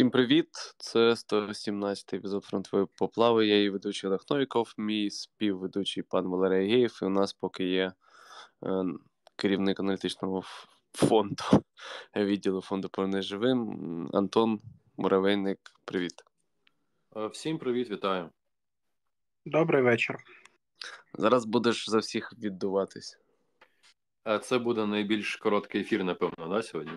[0.00, 0.48] Всім привіт!
[0.78, 3.46] Це 117-й епізод фронтової поплави.
[3.46, 6.98] Я її ведучий Олег Новіков, мій співведучий пан Валерій Геєв.
[7.02, 7.92] І у нас поки є
[8.64, 8.84] е,
[9.36, 10.42] керівник аналітичного
[10.92, 11.42] фонду
[12.16, 14.60] відділу фонду «Повернись живим Антон
[14.96, 15.58] Муравейник.
[15.84, 16.24] Привіт.
[17.16, 18.30] Е, всім привіт, вітаю.
[19.46, 20.16] Добрий вечір.
[21.14, 23.18] Зараз будеш за всіх віддуватись.
[24.28, 26.92] Е, це буде найбільш короткий ефір, напевно, да, сьогодні?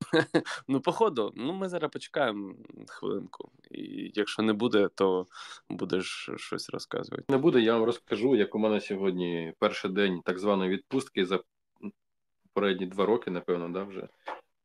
[0.68, 2.54] Ну, походу, ну ми зараз почекаємо
[2.88, 3.50] хвилинку.
[3.70, 5.26] І якщо не буде, то
[5.68, 7.24] будеш щось розказувати.
[7.28, 11.40] Не буде, я вам розкажу, як у мене сьогодні перший день так званої відпустки за
[12.42, 14.08] попередні два роки, напевно, да, вже.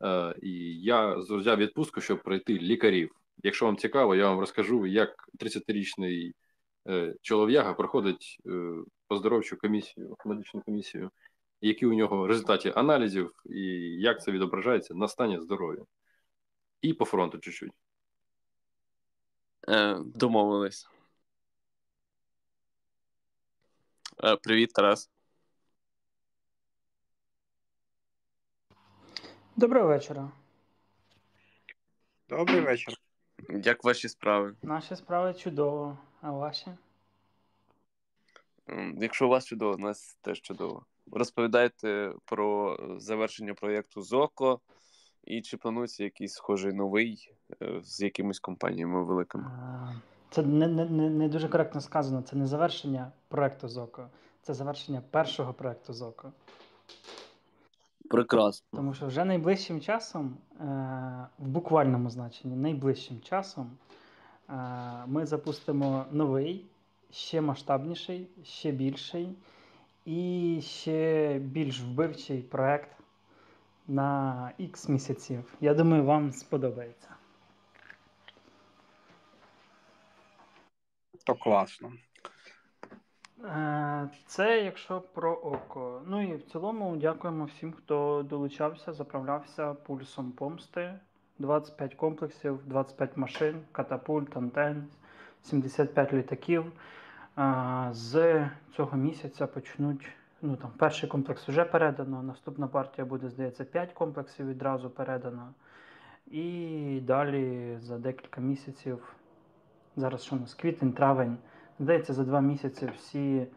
[0.04, 3.12] Е, І я взяв відпустку, щоб пройти лікарів.
[3.44, 6.32] Якщо вам цікаво, я вам розкажу, як 30-річний
[6.88, 8.74] е, чолов'яга проходить е,
[9.08, 11.12] поздоровчу комісію, медичну комісію
[11.62, 13.62] які у нього результаті аналізів, і
[14.02, 15.84] як це відображається на стані здоров'я.
[16.82, 17.72] І по фронту чуть-чуть.
[19.68, 20.88] Е, Домовились.
[24.24, 25.10] Е, Привіт, Тарас.
[29.56, 30.32] Доброго вечора.
[32.30, 32.94] Добрий вечір.
[33.50, 34.56] Як ваші справи?
[34.62, 36.68] Наші справи чудово, а ваші?
[38.98, 40.86] Якщо у вас чудово, у нас теж чудово.
[41.12, 44.60] Розповідайте про завершення проєкту ЗОКО
[45.24, 49.52] і чи планується якийсь схожий новий е, з якимись компаніями великими?
[50.30, 52.22] Це не не, не дуже коректно сказано.
[52.22, 54.08] Це не завершення проєкту ЗОКО,
[54.42, 56.32] це завершення першого проєкту ЗОКО.
[58.10, 58.68] Прекрасно.
[58.78, 60.66] Тому що вже найближчим часом, е,
[61.40, 63.72] в буквальному значенні, найближчим часом
[64.50, 64.54] е,
[65.08, 66.66] ми запустимо новий,
[67.12, 69.36] ще масштабніший, ще більший.
[70.06, 72.92] І ще більш вбивчий проект
[73.88, 75.54] на X місяців.
[75.62, 77.10] Я думаю, вам сподобається.
[81.24, 81.92] То класно.
[83.44, 86.02] Е, це якщо про око.
[86.06, 91.00] Ну і в цілому дякуємо всім, хто долучався, заправлявся пульсом помсти.
[91.40, 94.88] 25 комплексів, 25 машин, катапульт, антен,
[95.42, 96.72] 75 літаків.
[97.92, 100.10] З цього місяця почнуть.
[100.42, 102.24] Ну там перший комплекс вже передано.
[102.24, 105.54] Наступна партія буде, здається, 5 комплексів відразу передано.
[106.28, 109.16] І далі за декілька місяців.
[109.96, 111.38] Зараз що у нас квітень, травень.
[111.80, 113.48] Здається, за два місяці всі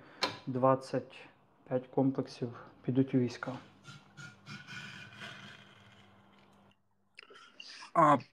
[0.47, 2.49] 25 комплексів
[2.83, 3.53] підуть у війська.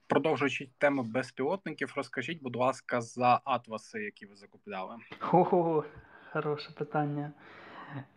[0.06, 4.96] Продовжуючи тему безпілотників, розкажіть, будь ласка, за атваси, які ви закупляли.
[5.18, 5.84] Хо-хо,
[6.32, 7.32] хороше питання.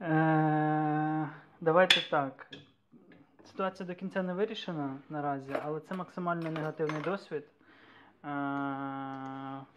[0.02, 1.30] Е,
[1.62, 2.48] Давайте так.
[3.46, 7.44] Ситуація до кінця не вирішена наразі, але це максимально негативний досвід.
[8.24, 8.30] Е,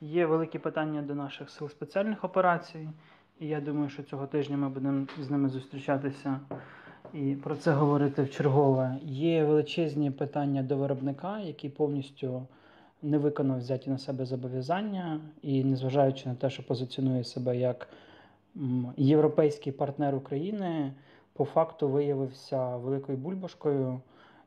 [0.01, 2.89] Є великі питання до наших сил спеціальних операцій,
[3.41, 6.41] і я думаю, що цього тижня ми будемо з ними зустрічатися
[7.15, 8.99] і про це говорити в чергове.
[9.03, 12.47] Є величезні питання до виробника, який повністю
[13.03, 17.89] не виконав взяті на себе зобов'язання, і незважаючи на те, що позиціонує себе як
[18.97, 20.93] європейський партнер України,
[21.33, 24.01] по факту виявився великою бульбашкою.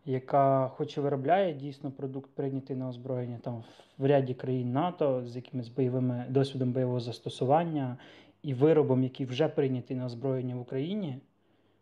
[0.08, 3.64] Яка, хоч і виробляє дійсно продукт, прийнятий на озброєння там
[3.98, 7.98] в ряді країн НАТО з якимись бойовими досвідом бойового застосування
[8.44, 11.18] і виробом, який вже прийнятий на озброєння в Україні,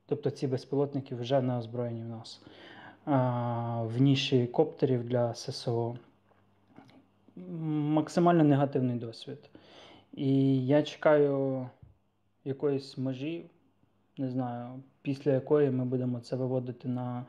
[0.06, 2.42] Тобто ці безпілотники вже не озброєні в нас
[3.86, 5.96] в ніші коптерів для ССО.
[7.68, 9.50] Максимально негативний досвід.
[10.14, 11.68] І я чекаю
[12.46, 13.46] якоїсь межі,
[14.18, 17.26] не знаю, після якої ми будемо це виводити на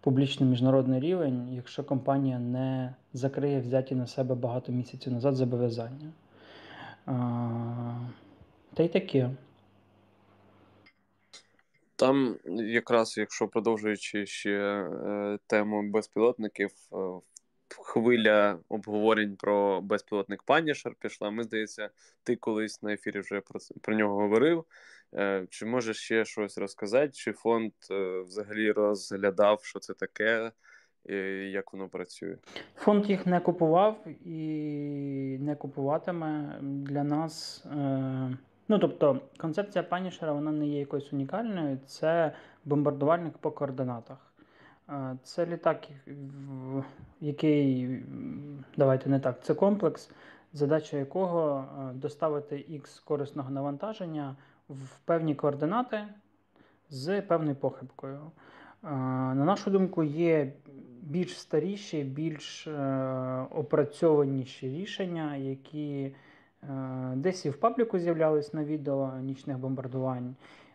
[0.00, 6.12] публічний міжнародний рівень, якщо компанія не закриє взяті на себе багато місяців назад зобов'язання.
[8.74, 9.30] Та й таке.
[11.96, 16.96] Там, якраз, якщо продовжуючи ще е, тему безпілотників, е,
[17.68, 21.30] хвиля обговорень про безпілотник Панішер пішла.
[21.30, 21.90] Ми здається,
[22.22, 24.64] ти колись на ефірі вже про про нього говорив.
[25.14, 27.12] Е, чи можеш ще щось розказати?
[27.12, 27.72] Чи фонд
[28.26, 30.52] взагалі розглядав, що це таке?
[31.04, 31.14] І
[31.50, 32.36] як воно працює?
[32.76, 37.64] Фонд їх не купував і не купуватиме для нас.
[37.66, 38.36] Е...
[38.68, 42.32] Ну, тобто, концепція панішера вона не є якоюсь унікальною, це
[42.64, 44.18] бомбардувальник по координатах.
[45.22, 45.88] Це літак,
[47.20, 47.98] який,
[48.76, 50.10] давайте не так, це комплекс,
[50.52, 51.64] задача якого
[51.94, 54.36] доставити X корисного навантаження
[54.68, 56.04] в певні координати
[56.90, 58.20] з певною похибкою.
[58.82, 60.52] На нашу думку, є
[61.02, 62.68] більш старіші, більш
[63.50, 66.14] опрацьованіші рішення, які
[67.14, 70.34] десь і в пабліку з'являлись на відео нічних бомбардувань,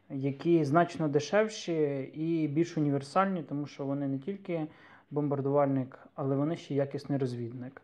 [0.10, 4.68] які значно дешевші і більш універсальні, тому що вони не тільки
[5.12, 7.82] бомбардувальник, але вони ще якісний розвідник.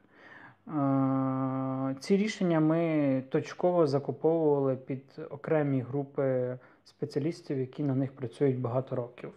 [1.99, 9.31] Ці рішення ми точково закуповували під окремі групи спеціалістів, які на них працюють багато років.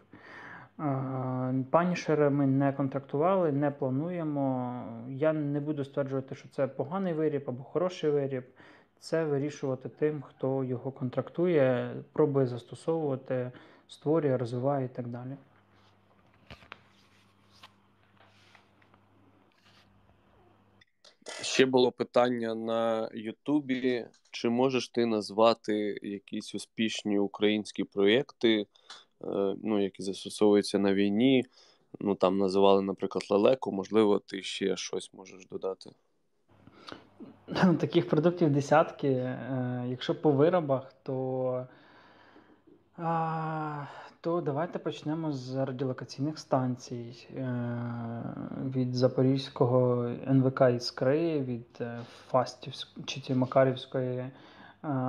[1.71, 4.75] Панішери ми не контрактували, не плануємо.
[5.09, 8.45] Я не буду стверджувати, що це поганий виріб або хороший виріб.
[9.01, 13.53] Це вирішувати тим, хто його контрактує, пробує застосовувати,
[13.89, 15.37] створює, розвиває і так далі.
[21.43, 28.67] Ще було питання на Ютубі: чи можеш ти назвати якісь успішні українські проєкти,
[29.63, 31.45] ну, які застосовуються на війні?
[32.01, 35.91] Ну там називали, наприклад, лелеку, можливо, ти ще щось можеш додати.
[37.81, 39.09] Таких продуктів десятки.
[39.09, 41.67] Е, якщо по виробах, то
[44.23, 47.45] то давайте почнемо з радіолокаційних станцій е,
[48.75, 54.33] від Запорізького НВК Іскри, від е, Фастівської чи Макарівської е,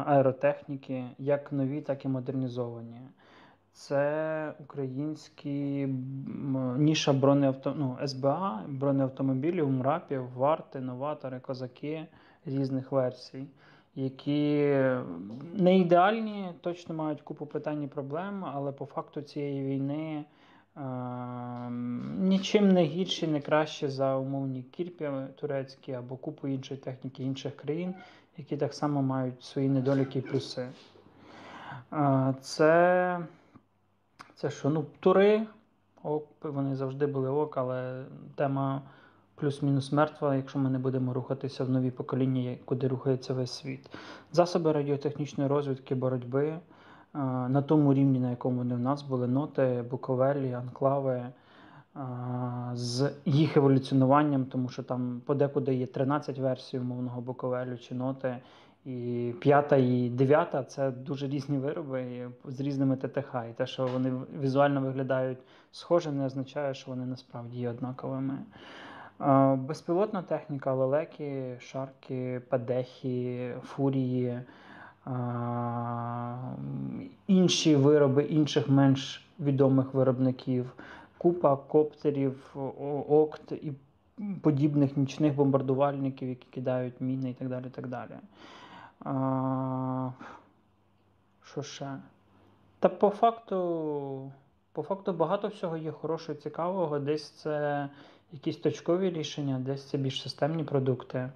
[0.06, 3.02] аеротехніки, як нові, так і модернізовані.
[3.74, 5.88] Це українські
[6.78, 7.74] ніша бронеавто...
[7.78, 12.06] ну, СБА, бронеавтомобілів, МРАПів, варти, новатори, козаки
[12.46, 13.48] різних версій
[13.96, 14.78] які
[15.54, 20.26] не ідеальні, точно мають купу питань і проблем, але по факту цієї війни
[20.78, 20.82] е,
[22.20, 27.96] нічим не гірші, не краще за умовні кірпі турецькі або купу іншої техніки інших країн,
[28.38, 30.68] які так само мають свої недоліки і плюси.
[31.94, 33.20] Е, це
[34.42, 34.70] це що?
[34.70, 35.48] Ну, тури,
[36.04, 38.04] ок, вони завжди були ок, але
[38.36, 38.82] тема
[39.36, 43.90] плюс-мінус мертва, якщо ми не будемо рухатися в нові покоління, куди рухається весь світ.
[44.32, 46.60] Засоби радіотехнічної розвідки боротьби е,
[47.50, 51.14] на тому рівні, на якому вони в нас були ноти, буковелі, анклави.
[51.14, 51.32] Е,
[52.74, 58.38] з їх еволюціонуванням, тому що там подекуди є 13 версій умовного буковелю чи ноти,
[58.86, 63.36] і п'ята і дев'ята це дуже різні вироби з різними ТТХ.
[63.52, 64.12] І те, що вони
[64.42, 65.38] візуально виглядають
[65.72, 68.38] схоже, не означає, що вони насправді є однаковими.
[69.56, 74.40] Безпілотна техніка, лелеки, шарки, падехи, фурії,
[77.28, 80.74] інші вироби інших менш відомих виробників,
[81.18, 82.56] купа коптерів,
[83.10, 83.72] окт і
[84.42, 87.66] подібних нічних бомбардувальників, які кидають міни і так далі.
[87.72, 88.12] так далі.
[91.44, 91.98] Що ще?
[92.80, 94.32] Та по факту,
[94.72, 97.00] по факту багато всього є хорошого, цікавого.
[97.00, 97.90] Десь це
[98.32, 101.30] якісь точкові рішення, десь це більш системні продукти.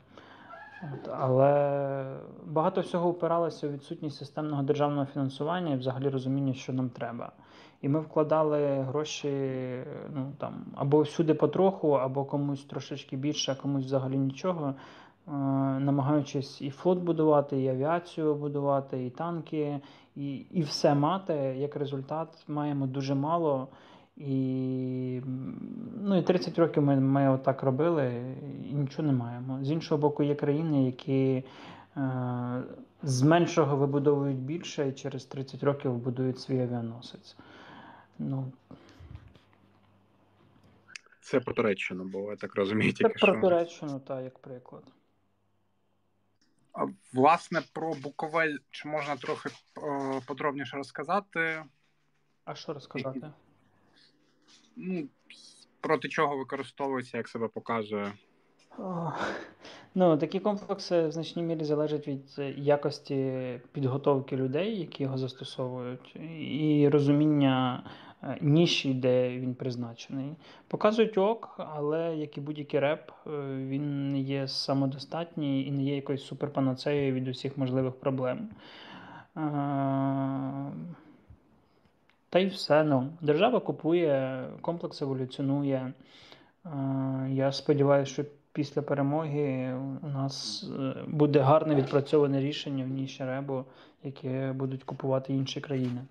[0.84, 6.90] От, Але багато всього опиралося у відсутність системного державного фінансування і взагалі розуміння, що нам
[6.90, 7.32] треба.
[7.82, 9.30] І ми вкладали гроші
[10.14, 14.76] ну, там, або всюди потроху, або комусь трошечки більше, а комусь взагалі нічого.
[15.28, 15.32] Е,
[15.80, 19.80] намагаючись і флот будувати, і авіацію будувати, і танки,
[20.16, 21.34] і і все мати.
[21.58, 23.68] Як результат, маємо дуже мало.
[24.18, 25.22] І
[26.02, 28.36] ну, і 30 років ми ми отак робили
[28.72, 29.64] і нічого не маємо.
[29.64, 31.44] З іншого боку, є країни, які
[31.98, 32.64] е,
[33.04, 37.38] з меншого вибудовують більше і через 30 років будують свій авіаносець.
[38.20, 38.52] Ну,
[41.22, 42.92] Це про Туреччину було, я так розумію.
[42.92, 43.42] Це тільки про що.
[43.42, 44.84] Туреччину, так, як приклад.
[47.14, 49.50] Власне, про Буковель чи можна трохи
[50.28, 51.64] подробніше розказати?
[52.46, 53.32] А що розказати?
[54.76, 55.08] ну,
[55.82, 58.14] проти чого використовується, як себе показує?
[59.96, 66.90] Ну, такі комплекси в значній мірі залежать від якості підготовки людей, які його застосовують, і
[66.92, 70.36] розуміння е, ніші, де він призначений.
[70.68, 75.96] Показують ок, але як і будь-який реп, е, він не є самодостатній і не є
[75.96, 78.50] якоюсь суперпанацеєю від усіх можливих проблем.
[82.30, 82.84] Та й все.
[82.84, 85.94] Ну, Держава купує, комплекс еволюціонує.
[87.30, 88.24] Я сподіваюся, що
[88.56, 93.66] після перемоги у нас е, буде гарне відпрацьоване рішення в ніші ребу,
[94.04, 96.02] яке будуть купувати інші країни.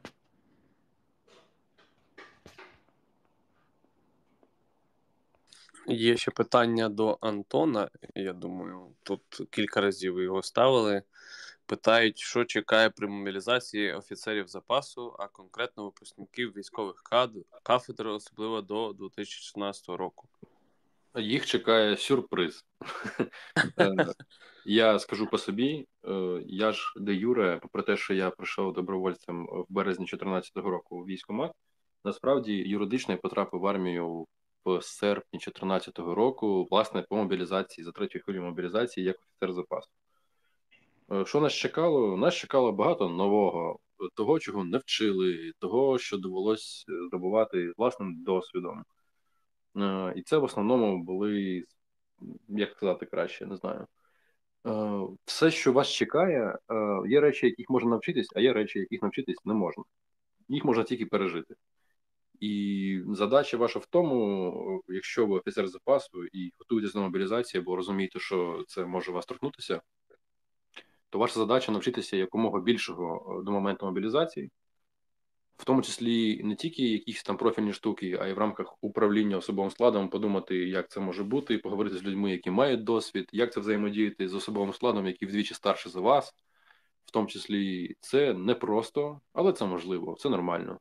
[5.87, 7.91] Є ще питання до Антона.
[8.15, 11.03] Я думаю, тут кілька разів його ставили
[11.67, 17.03] питають, що чекає при мобілізації офіцерів запасу, а конкретно випускників військових
[17.63, 20.29] кафедр, особливо до 2016 року.
[21.17, 22.65] їх чекає сюрприз.
[23.79, 23.97] Е,
[24.65, 29.47] я скажу по собі, е, я ж де Юре, попри те, що я прийшов добровольцем
[29.47, 31.53] в березні 2014 року у військкомат,
[32.05, 34.27] насправді юридично я потрапив в армію
[34.81, 39.91] серпні 2014 року, власне, по мобілізації за третьою хвилю мобілізації як офіцер запасу.
[41.13, 42.17] Е, що нас чекало?
[42.17, 43.79] Нас чекало багато нового,
[44.15, 48.85] того, чого не вчили, того, що довелось здобувати власним досвідом.
[49.77, 51.65] Е, і це в основному були,
[52.49, 53.87] як сказати краще, не знаю.
[54.67, 56.59] Е, все, що вас чекає,
[57.09, 59.85] є речі, яких можна навчитись, а є речі, яких навчитись не можна.
[60.49, 61.55] Їх можна тільки пережити.
[62.45, 68.19] І задача ваша в тому, якщо ви офіцер запасу і готуєтесь до мобілізації, або розумієте,
[68.19, 69.81] що це може вас торкнутися,
[71.11, 74.51] то ваша задача навчитися якомога більшого до моменту мобілізації,
[75.57, 79.71] в тому числі не тільки якісь там профільні штуки, а й в рамках управління особовим
[79.71, 84.29] складом подумати, як це може бути, поговорити з людьми, які мають досвід, як це взаємодіяти
[84.29, 86.35] з особовим складом, який вдвічі старше за вас,
[87.05, 90.81] в тому числі це непросто, але це можливо, це нормально.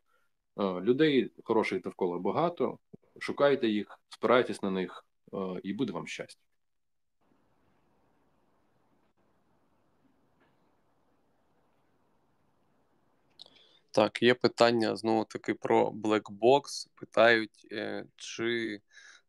[0.60, 2.78] Е, людей хороших довкола багато,
[3.20, 6.42] шукайте їх, спирайтесь на них, е, і буде вам щастя.
[13.92, 16.88] Так, є питання знову таки про Blackbox.
[16.96, 18.82] Питають, е, чи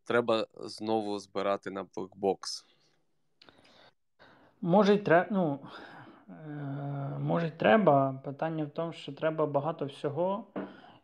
[0.05, 2.39] треба знову збирати на Blackbox?
[4.61, 5.29] Може, й треба.
[5.31, 5.61] Ну,
[7.21, 8.21] може, треба.
[8.25, 10.47] Питання в тому, що треба багато всього.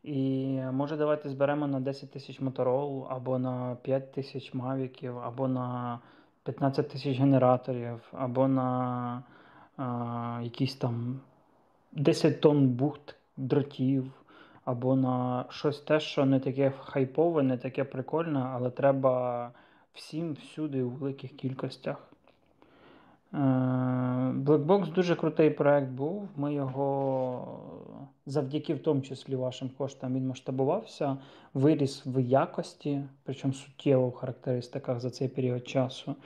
[0.02, 5.98] І може давайте зберемо на 10 тисяч моторол, або на 5 тисяч мавіків, або на
[6.44, 9.22] 15 тисяч генераторів, або на
[9.76, 11.20] а, якісь там
[11.92, 14.12] 10 тонн бухт дротів,
[14.64, 19.50] або на щось те, що не таке хайпове, не таке прикольне, але треба
[19.94, 22.09] всім всюди у великих кількостях.
[23.34, 23.36] Е,
[24.36, 26.28] Blackbox дуже крутий проект був.
[26.36, 27.60] Ми його
[28.26, 31.16] завдяки в тому числі вашим коштам він масштабувався,
[31.54, 36.16] виріс в якості, причому суттєво в характеристиках за цей період часу.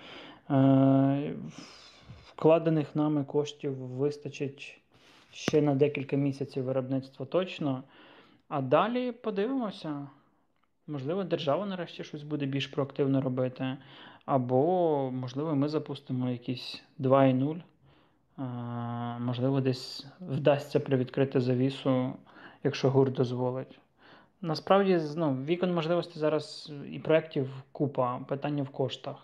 [0.50, 1.34] Е,
[2.26, 4.80] вкладених нами коштів вистачить
[5.32, 7.82] ще на декілька місяців виробництва точно.
[8.48, 10.06] А далі подивимося.
[10.86, 13.76] Можливо, держава нарешті щось буде більш проактивно робити.
[14.26, 17.62] Або, можливо, ми запустимо якісь 2.0.
[19.20, 22.12] Можливо, десь вдасться привідкрити завісу,
[22.62, 23.78] якщо ГУР дозволить.
[24.40, 29.16] Насправді, ну, вікон можливостей зараз і проєктів купа, питання в коштах.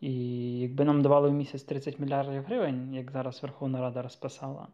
[0.00, 0.12] І
[0.58, 4.66] якби нам давали в місяць 30 мільярдів гривень, як зараз Верховна Рада розписала,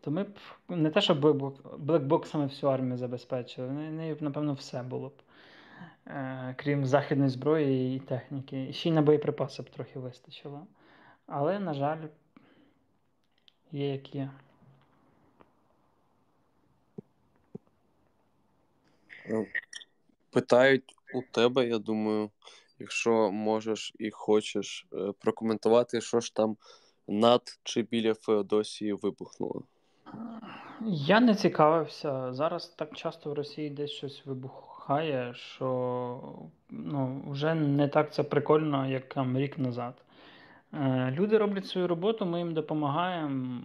[0.00, 0.28] то ми б
[0.68, 1.14] не те, що
[1.78, 5.12] блекбоксами всю армію забезпечили, не, напевно, все було б.
[6.06, 8.72] Е, крім західної зброї і техніки.
[8.72, 10.66] Ще й на боєприпаси б трохи вистачило.
[11.26, 12.06] Але, на жаль,
[13.72, 14.30] є як є.
[19.30, 19.46] Ну,
[20.30, 22.30] питають у тебе, я думаю,
[22.78, 26.56] якщо можеш і хочеш е, прокоментувати, що ж там
[27.08, 29.62] над чи біля Феодосії вибухнуло.
[30.86, 32.32] Я не цікавився.
[32.32, 34.26] Зараз так часто в Росії десь щось
[34.88, 36.20] вибухає, що
[36.70, 39.94] ну, вже не так це прикольно, як там рік назад.
[40.72, 43.60] Е, люди роблять свою роботу, ми їм допомагаємо.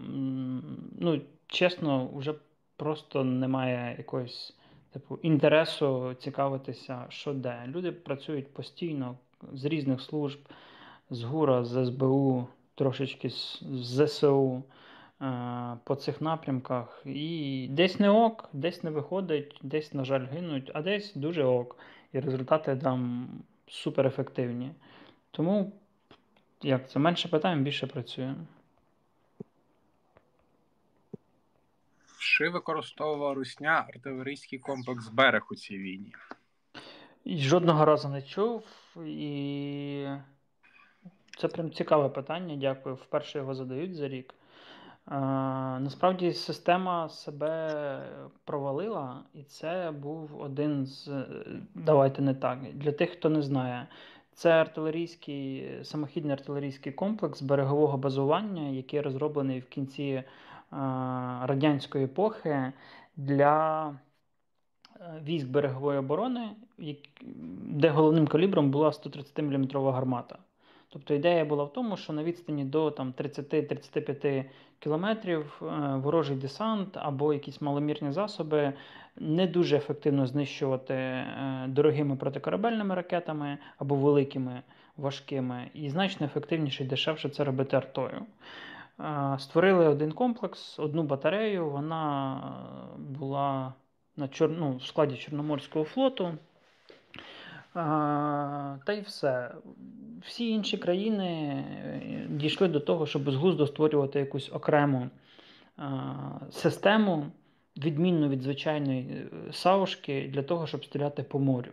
[0.99, 2.33] Ну, чесно, вже
[2.77, 4.55] просто немає якогось
[4.93, 7.63] типу, інтересу цікавитися, що де.
[7.67, 9.15] Люди працюють постійно
[9.53, 10.39] з різних служб,
[11.09, 14.63] з ГУРа, з СБУ, трошечки з ЗСУ.
[15.21, 17.01] Е, по цих напрямках.
[17.05, 21.77] І десь не ок, десь не виходить, десь, на жаль, гинуть, а десь дуже ок.
[22.13, 23.29] І результати там
[23.67, 24.71] супер ефективні.
[25.31, 25.71] Тому,
[26.61, 28.45] як це менше питаємо, більше працюємо.
[32.19, 36.13] Чи використовувала Русня артилерійський комплекс берег у цій війні?
[37.23, 38.63] І Жодного разу не чув.
[39.05, 40.07] І
[41.37, 42.55] це прям цікаве питання.
[42.55, 42.95] Дякую.
[42.95, 44.33] Вперше його задають за рік.
[45.79, 48.01] Насправді система себе
[48.45, 51.25] провалила, і це був один з.
[51.75, 52.59] Давайте не так.
[52.73, 53.87] Для тих, хто не знає,
[54.33, 60.23] це артилерійський, самохідний артилерійський комплекс берегового базування, який розроблений в кінці
[61.41, 62.73] радянської епохи
[63.17, 66.49] для е, військ берегової оборони,
[67.61, 70.37] де головним калібром була 130 мм гармата.
[70.89, 74.45] Тобто ідея була в тому, що на відстані до 30-35
[74.79, 75.65] кілометрів е,
[75.95, 78.73] ворожий десант або якісь маломірні засоби
[79.17, 84.61] не дуже ефективно знищувати е, дорогими протикорабельними ракетами або великими
[84.97, 88.25] важкими, і значно ефективніше і дешевше це робити артою.
[89.37, 91.69] Створили один комплекс, одну батарею.
[91.69, 92.41] Вона
[92.97, 93.73] була
[94.17, 94.49] на чор...
[94.49, 96.37] ну, в складі Чорноморського флоту.
[97.73, 99.51] Та й все.
[100.21, 105.09] Всі інші країни е, дійшли до того, щоб з глузду створювати якусь окрему
[106.51, 107.25] систему,
[107.77, 111.71] відмінну від звичайної е, саушки, для того, щоб стріляти по морю.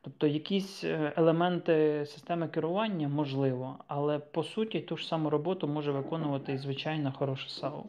[0.00, 5.92] Тобто якісь е, елементи системи керування можливо, але по суті ту ж саму роботу може
[5.92, 7.86] виконувати і звичайна хороша САУ.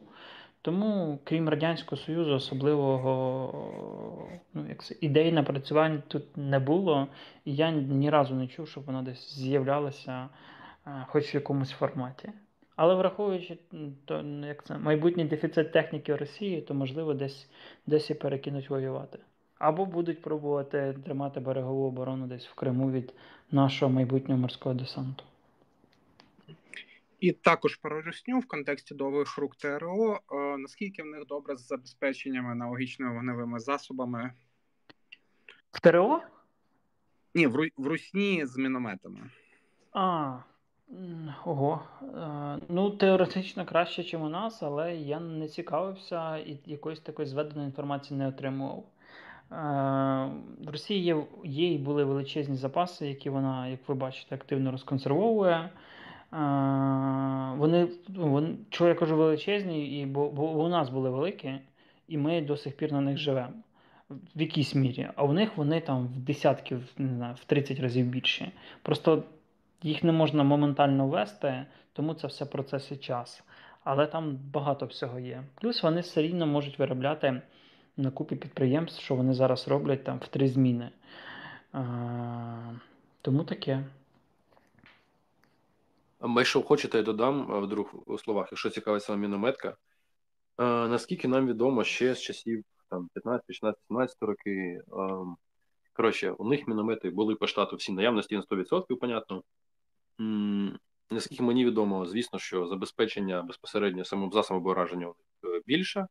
[0.63, 3.09] Тому, крім Радянського Союзу, особливого
[4.53, 7.07] ну, як це, ідей напрацювань тут не було,
[7.45, 10.29] і я ні разу не чув, щоб вона десь з'являлася
[10.87, 12.29] е, хоч в якомусь форматі.
[12.75, 13.57] Але враховуючи
[14.05, 17.49] то, як це, майбутній дефіцит техніки Росії, то можливо десь
[17.87, 19.19] десь і перекинуть воювати.
[19.59, 23.13] Або будуть пробувати тримати берегову оборону десь в Криму від
[23.51, 25.23] нашого майбутнього морського десанту.
[27.23, 30.19] І також про Росню в контексті довгих рук ТРО.
[30.31, 34.33] Е, наскільки в них добре з забезпеченнями аналогічними вогневими засобами?
[35.71, 36.21] В ТРО?
[37.35, 39.29] Ні, в, в Русні з мінометами.
[39.93, 40.37] А,
[41.45, 41.83] ого.
[42.01, 47.65] Е, ну, теоретично краще, ніж у нас, але я не цікавився і якоїсь такої зведеної
[47.65, 48.83] інформації не отримував.
[49.51, 49.55] Е,
[50.65, 55.69] в Росії є є і були величезні запаси, які вона, як ви бачите, активно розконсервовує.
[57.57, 61.59] Вони, ну, вони, Чого я кажу величезні, і, бо, бо у нас були великі,
[62.07, 63.53] і ми до сих пір на них живемо
[64.35, 65.09] в якійсь мірі.
[65.15, 68.51] А у них вони там в десятків, не знаю, в 30 разів більші.
[68.81, 69.23] Просто
[69.83, 73.43] їх не можна моментально ввести, тому це все процес і час.
[73.83, 75.43] Але там багато всього є.
[75.55, 77.41] Плюс вони все рівно можуть виробляти
[77.97, 80.89] на купі підприємств, що вони зараз роблять там в три зміни.
[83.21, 83.83] Тому таке.
[86.23, 89.77] Якщо хочете, я додам в двох словах, якщо цікавиться саме мінометка.
[90.57, 94.81] Наскільки нам відомо ще з часів там 15, 16, 17 роки.
[95.93, 99.43] Коротше, у них міномети були по штату всі наявності на 100%, понятно.
[101.11, 106.07] Наскільки мені відомо, звісно, що забезпечення безпосередньо самим засобом ураження е, більше,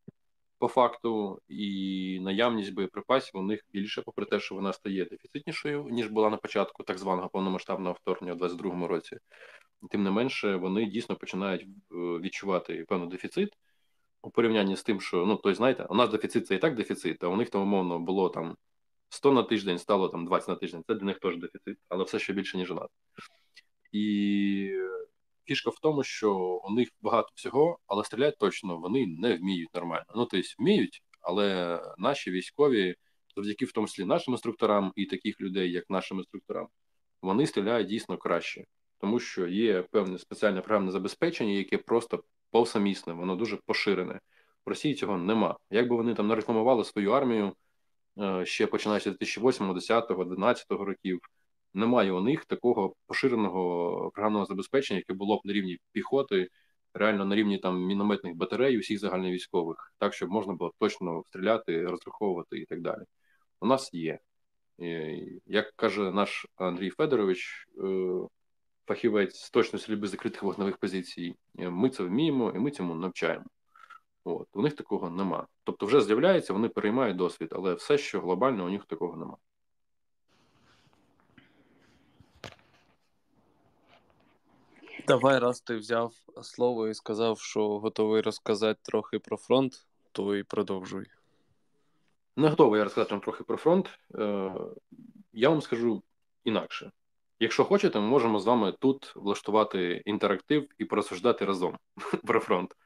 [0.58, 6.06] по факту, і наявність боєприпасів у них більше, попри те, що вона стає дефіцитнішою, ніж
[6.06, 9.16] була на початку так званого повномасштабного вторгнення у 2022 році.
[9.90, 13.52] Тим не менше, вони дійсно починають е, відчувати певний дефіцит
[14.22, 17.24] у порівнянні з тим, що ну тобто, знаєте, у нас дефіцит це і так дефіцит,
[17.24, 18.56] а у них там умовно було там
[19.08, 20.82] 100 на тиждень, стало там 20 на тиждень.
[20.86, 22.88] Це для них теж дефіцит, але все ще більше, ніж у нас.
[23.92, 24.72] І
[25.44, 30.04] фішка в тому, що у них багато всього, але стріляти точно вони не вміють нормально.
[30.16, 32.94] Ну тобто вміють, але наші військові,
[33.36, 36.68] завдяки в тому числі нашим інструкторам і таких людей, як нашим інструкторам,
[37.22, 38.64] вони стріляють дійсно краще,
[39.02, 44.20] тому що є певне спеціальне програмне забезпечення, яке просто повсамісне, воно дуже поширене.
[44.66, 45.56] В Росії цього нема.
[45.70, 47.52] Якби вони там нарекламували свою армію
[48.18, 51.20] е, ще починаючи з 2008, 10, 11 років
[51.74, 56.48] немає у них такого поширеного програмного забезпечення, яке було б на рівні піхоти,
[56.94, 62.58] реально на рівні там мінометних батарей, усіх загальновійськових, так щоб можна було точно стріляти, розраховувати
[62.58, 63.02] і так далі.
[63.60, 64.18] У нас є.
[65.46, 68.28] Як каже наш Андрій Федорович, е,
[68.86, 73.44] фахівець з точності без закритих вогневих позицій, е, ми це вміємо і ми цьому навчаємо.
[74.24, 75.46] От у них такого нема.
[75.64, 79.36] Тобто, вже з'являється, вони переймають досвід, але все, що глобально, у них такого нема.
[85.06, 90.42] Давай, раз ти взяв слово і сказав, що готовий розказати трохи про фронт, то і
[90.42, 91.06] продовжуй.
[92.36, 93.98] Не готовий я розказати вам трохи про фронт.
[94.14, 94.52] Е,
[95.32, 96.02] я вам скажу
[96.44, 96.92] інакше.
[97.42, 101.78] Якщо хочете, ми можемо з вами тут влаштувати інтерактив і порозсуждати разом
[102.26, 102.72] про фронт.
[102.72, 102.78] Е,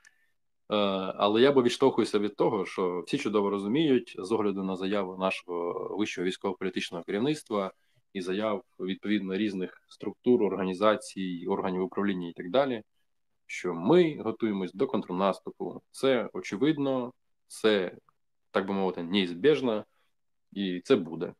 [1.16, 5.96] але я би відштовхуюся від того, що всі чудово розуміють з огляду на заяву нашого
[5.98, 7.72] вищого військово-політичного керівництва
[8.12, 12.82] і заяв відповідно різних структур, організацій, органів управління і так далі.
[13.46, 15.82] Що ми готуємось до контрнаступу.
[15.90, 17.12] Це очевидно,
[17.46, 17.96] це
[18.50, 19.84] так би мовити, неізбіжно,
[20.52, 21.34] і це буде.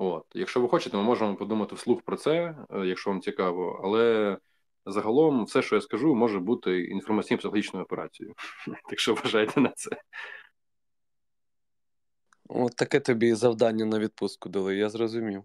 [0.00, 4.38] От, якщо ви хочете, ми можемо подумати вслух про це, е, якщо вам цікаво, але
[4.86, 8.34] загалом все, що я скажу, може бути інформаційно-психологічною операцією.
[8.90, 9.90] Якщо вважаєте на це.
[12.48, 15.44] От таке тобі завдання на відпустку дали, я зрозумів.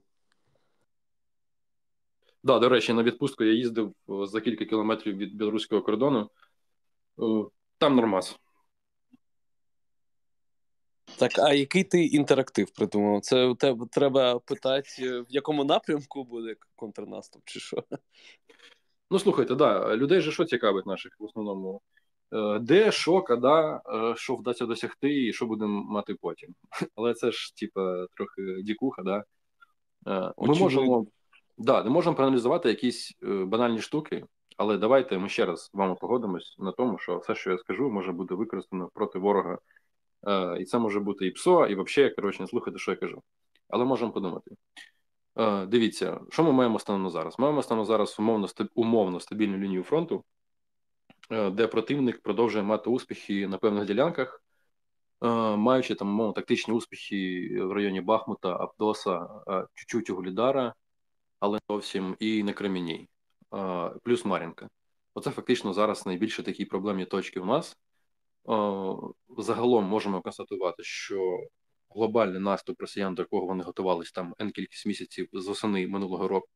[2.43, 6.29] Да, до речі, на відпустку я їздив е, за кілька кілометрів від білоруського кордону.
[7.19, 7.23] Е,
[7.77, 8.39] там нормас.
[11.17, 13.21] Так, а який ти інтерактив придумав?
[13.21, 17.83] Це у тебе треба питати, в якому напрямку буде контрнаступ, чи що?
[19.11, 21.81] Ну, слухайте, да, людей же що цікавить наших в основному?
[22.33, 26.55] Е, де, що, коли, е, що вдасться досягти, і що будемо мати потім.
[26.95, 29.23] Але це ж, типа, трохи дікуха, да?
[30.07, 31.05] Е, ми можемо
[31.57, 34.25] да, не можемо проаналізувати якісь банальні штуки,
[34.57, 37.89] але давайте ми ще раз з вами погодимось на тому, що все, що я скажу,
[37.89, 39.57] може бути використано проти ворога.
[40.59, 43.21] І це може бути і ПСО, і взагалі, коротше, не слухайте, що я кажу.
[43.69, 44.51] Але можемо подумати.
[45.67, 47.39] Дивіться, що ми маємо станом зараз?
[47.39, 50.23] Маємо станом зараз умовно умовно стабільну лінію фронту,
[51.51, 54.43] де противник продовжує мати успіхи на певних ділянках,
[55.57, 59.27] маючи там умовно тактичні успіхи в районі Бахмута, Абдоса,
[59.73, 60.73] чуть-чуть у Гулідара,
[61.39, 63.09] але зовсім і на Креміній,
[64.03, 64.69] плюс Мар'їнка.
[65.13, 67.77] Оце фактично зараз найбільше такі проблемні точки у нас.
[69.37, 71.39] Загалом можемо констатувати, що
[71.89, 76.47] глобальний наступ росіян, до якого вони готувалися там N кількість місяців з осени минулого року,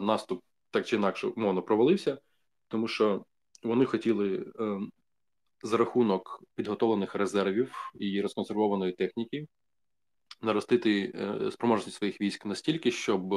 [0.00, 2.18] наступ так чи інакше умовно провалився,
[2.68, 3.24] тому що
[3.62, 4.80] вони хотіли е,
[5.62, 9.46] за рахунок підготовлених резервів і розконсервованої техніки
[10.40, 13.28] наростити е, спроможність своїх військ настільки, щоб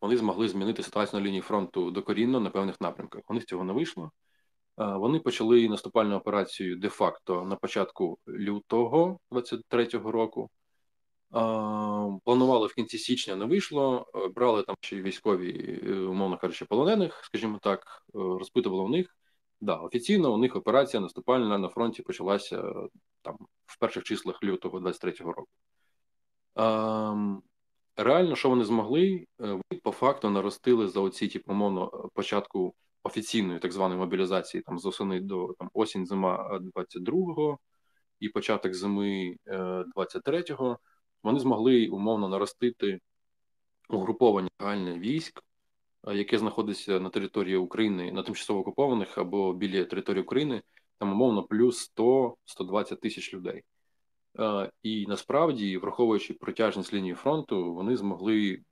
[0.00, 3.22] вони змогли змінити ситуацію на лінії фронту докорінно на певних напрямках.
[3.28, 4.10] У них цього не вийшло.
[4.76, 10.50] Вони почали наступальну операцію де-факто на початку лютого 23-го року.
[12.24, 14.06] Планували в кінці січня, не вийшло.
[14.34, 19.16] Брали там ще військові, е, умовно кажучи, полонених, скажімо так, розпитували у них.
[19.60, 22.72] Да, офіційно у них операція наступальна на фронті почалася
[23.22, 23.36] там
[23.66, 25.48] в перших числах лютого 23-го року.
[27.96, 32.74] Реально, що вони змогли, е, вони по факту наростили за оці, типу, умовно, початку
[33.06, 37.58] офіційної так званої мобілізації там з осени до там осінь зима 22-го
[38.20, 39.36] і початок зими
[39.96, 40.76] 23-го, е,
[41.22, 43.00] вони змогли умовно наростити
[43.88, 45.42] угруповання загальне військ,
[46.08, 50.62] е, яке знаходиться на території України на тимчасово окупованих або біля території України,
[50.98, 53.62] там умовно плюс 100-120 тисяч людей.
[54.38, 58.62] Е, і насправді, враховуючи протяжність лінії фронту, вони змогли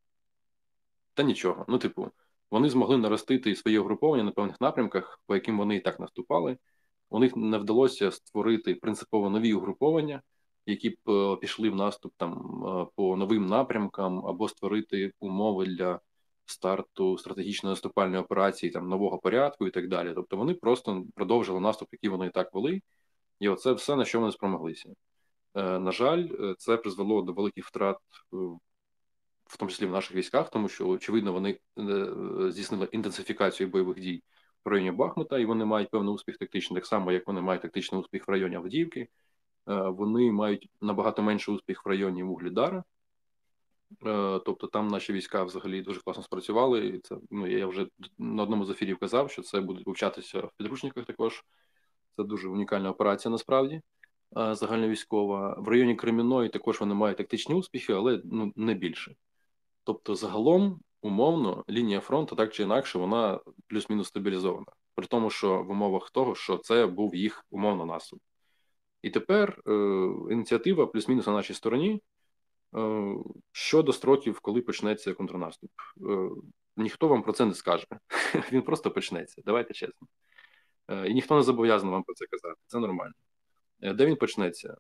[1.15, 1.65] та нічого.
[1.69, 2.11] Ну, типу,
[2.51, 6.57] вони змогли наростити своє угруповання на певних напрямках, по яким вони і так наступали.
[7.11, 10.23] У них не вдалося створити принципово нові угруповання,
[10.67, 12.33] які б е, пішли в наступ там
[12.67, 16.01] е, по новим напрямкам, або створити умови для
[16.47, 20.13] старту стратегічної наступальної операції там нового порядку і так далі.
[20.15, 22.83] Тобто вони просто продовжили наступ, який вони і так вели,
[23.41, 24.89] і оце все на що вони спромоглися.
[25.55, 26.29] Е, на жаль,
[26.59, 27.97] це призвело до великих втрат
[29.55, 32.07] в тому числі в наших військах, тому що очевидно вони е,
[32.51, 34.23] здійснили інтенсифікацію бойових дій
[34.65, 38.01] в районі Бахмута, і вони мають певний успіх тактичний, так само як вони мають тактичний
[38.01, 39.01] успіх в районі Авдіївки.
[39.01, 39.09] Е,
[39.75, 42.85] вони мають набагато менший успіх в районі Вуглідара.
[44.07, 46.87] Е, тобто там наші війська взагалі дуже класно спрацювали.
[46.87, 47.87] І це ну я вже
[48.19, 51.05] на одному з ефірів казав, що це буде вивчатися в підручниках.
[51.05, 51.45] Також
[52.17, 53.81] це дуже унікальна операція насправді
[54.37, 55.55] загальновійськова.
[55.59, 59.15] В районі Креміної також вони мають тактичні успіхи, але ну не більше.
[59.85, 65.71] Тобто, загалом, умовно, лінія фронту так чи інакше, вона плюс-мінус стабілізована, при тому, що в
[65.71, 68.21] умовах того, що це був їх умовно наступ.
[69.03, 69.73] І тепер е,
[70.31, 72.03] ініціатива плюс-мінус на нашій стороні
[72.77, 73.15] е,
[73.53, 75.71] щодо строків, коли почнеться контрнаступ.
[76.11, 76.29] Е,
[76.77, 77.87] ніхто вам про це не скаже.
[78.53, 79.43] Він просто почнеться.
[79.45, 80.07] Давайте чесно.
[80.89, 82.61] Е, і ніхто не зобов'язаний вам про це казати.
[82.67, 83.15] Це нормально.
[83.83, 84.77] Е, де він почнеться?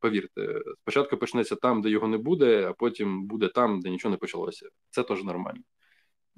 [0.00, 4.18] Повірте, спочатку почнеться там, де його не буде, а потім буде там, де нічого не
[4.18, 4.68] почалося.
[4.90, 5.60] Це теж нормально.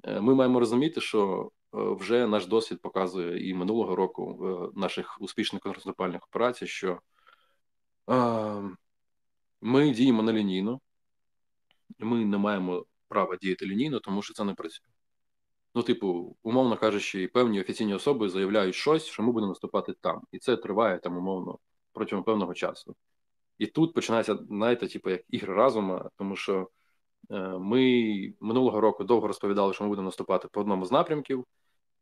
[0.04, 4.40] Е, ми маємо розуміти, що е, вже наш досвід показує і минулого року
[4.74, 7.00] е, наших успішних контрнаступальних операцій, що
[9.60, 10.80] ми діємо нелінійно,
[11.98, 14.86] ми не маємо права діяти лінійно, тому що це не працює.
[15.74, 20.38] Ну, типу, умовно кажучи, певні офіційні особи заявляють щось, що ми будемо наступати там, і
[20.38, 21.58] це триває там умовно
[21.92, 22.96] протягом певного часу.
[23.60, 26.68] І тут починається, знаєте, типу, як ігри разума, тому що
[27.30, 31.44] е, ми минулого року довго розповідали, що ми будемо наступати по одному з напрямків.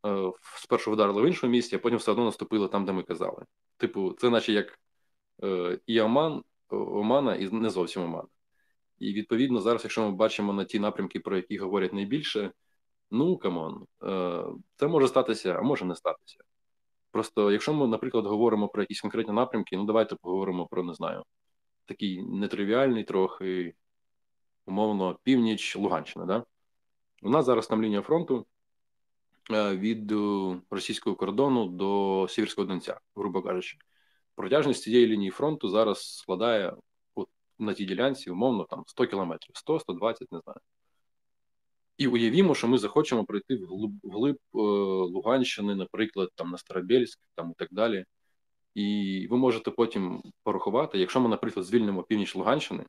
[0.05, 3.45] Е, спершу вдарили в іншому місці, а потім все одно наступили там, де ми казали.
[3.77, 4.79] Типу, це наче як
[5.43, 8.25] е, і обман, омана, і не зовсім обман.
[8.99, 12.51] І відповідно, зараз, якщо ми бачимо на ті напрямки, про які говорять найбільше,
[13.11, 13.85] ну come on,
[14.75, 16.37] це може статися, а може не статися.
[17.11, 21.23] Просто якщо ми, наприклад, говоримо про якісь конкретні напрямки, ну давайте поговоримо про не знаю
[21.89, 23.73] такий нетривіальний, трохи,
[24.65, 26.25] умовно, північ Луганщина.
[26.25, 26.45] Да?
[27.21, 28.45] У нас зараз там лінія фронту
[29.51, 33.77] е, від е, російського кордону до Сіверського Донця, грубо кажучи.
[34.35, 36.73] Протяжність цієї лінії фронту зараз складає
[37.59, 40.59] на тій ділянці, умовно, там 100 кілометрів, 100, 120, не знаю.
[41.97, 44.59] І уявімо, що ми захочемо пройти вглиб, вглиб е,
[45.13, 48.05] Луганщини, наприклад, там на Старобельськ там і так далі.
[48.79, 52.85] І ви можете потім порахувати, якщо ми, наприклад, звільнимо північ Луганщини,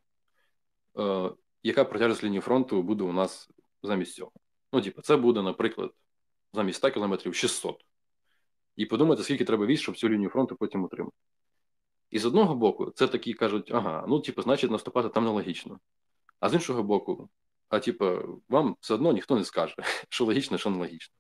[0.98, 1.31] е,
[1.62, 3.50] яка протяжність лінії фронту буде у нас
[3.83, 4.33] замість цього?
[4.72, 5.90] Ну, типу, це буде, наприклад,
[6.53, 7.85] замість 100 кілометрів 600.
[8.76, 11.16] І подумайте, скільки треба військ, щоб цю лінію фронту потім утримати.
[12.11, 15.81] І з одного боку, це такі кажуть, ага, ну, типу, значить, наступати там нелогічно.
[16.40, 17.29] А з іншого боку,
[17.68, 19.74] а типу, вам все одно ніхто не скаже,
[20.09, 21.14] що логічно, що нелогічно.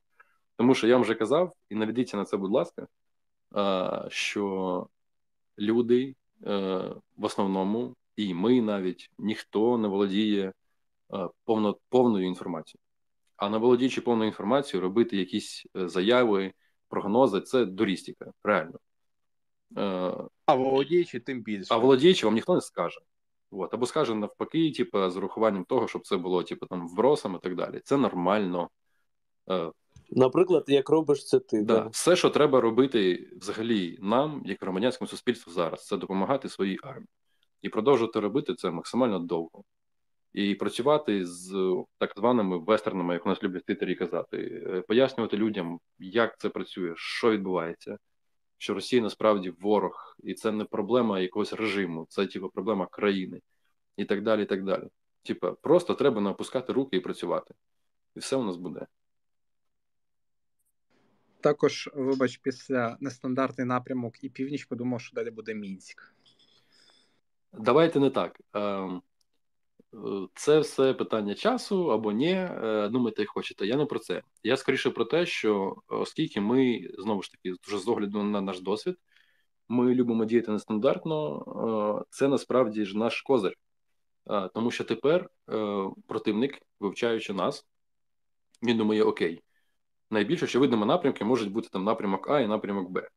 [0.56, 2.86] Тому що я вам вже казав, і наведіться на це, будь ласка,
[4.08, 4.86] що
[5.58, 6.14] люди
[7.16, 10.52] в основному, і ми навіть ніхто не володіє
[11.44, 12.80] повно, повною інформацією.
[13.36, 16.52] А не володіючи повною інформацією, робити якісь е, заяви,
[16.88, 18.78] прогнози це дурістика, реально.
[20.46, 21.74] А володіючи тим більше.
[21.74, 23.00] А володіючи вам ніхто не скаже.
[23.50, 23.74] От.
[23.74, 27.54] Або скаже навпаки, типу, з урахуванням того, щоб це було типу, там, вбросом і так
[27.54, 27.80] далі.
[27.84, 28.70] Це нормально.
[30.10, 31.62] Е, Наприклад, як робиш це ти.
[31.62, 31.74] Да.
[31.74, 31.88] Да.
[31.88, 37.08] Все, що треба робити взагалі нам, як громадянському суспільству зараз, це допомагати своїй армії.
[37.62, 39.64] І продовжувати робити це максимально довго.
[40.32, 45.80] І працювати з так званими вестернами, як у нас люблять титері казати, е, пояснювати людям,
[45.98, 47.98] як це працює, що відбувається,
[48.58, 53.40] що Росія насправді ворог, і це не проблема якогось режиму, це типу, проблема країни
[53.96, 54.42] і так далі.
[54.42, 54.88] і так далі.
[55.22, 57.54] Типа, просто треба не опускати руки і працювати.
[58.16, 58.86] І все у нас буде.
[61.40, 66.14] Також, вибач, після нестандартний напрямок і північ подумав, що далі буде Мінськ.
[67.52, 68.40] Давайте не так.
[68.52, 69.02] Ем,
[70.34, 72.32] це все питання часу або ні.
[72.32, 73.66] Е, думайте, як хочете.
[73.66, 74.22] Я не про це.
[74.42, 78.60] Я скоріше про те, що оскільки ми знову ж таки вже з огляду на наш
[78.60, 78.96] досвід,
[79.68, 81.44] ми любимо діяти нестандартно,
[82.00, 83.54] е, це насправді ж наш козир.
[84.30, 85.30] Е, тому що тепер
[86.06, 87.66] противник, вивчаючи нас,
[88.62, 89.42] він думає: Окей,
[90.10, 93.08] найбільш очевидними напрямки можуть бути там напрямок А і напрямок Б.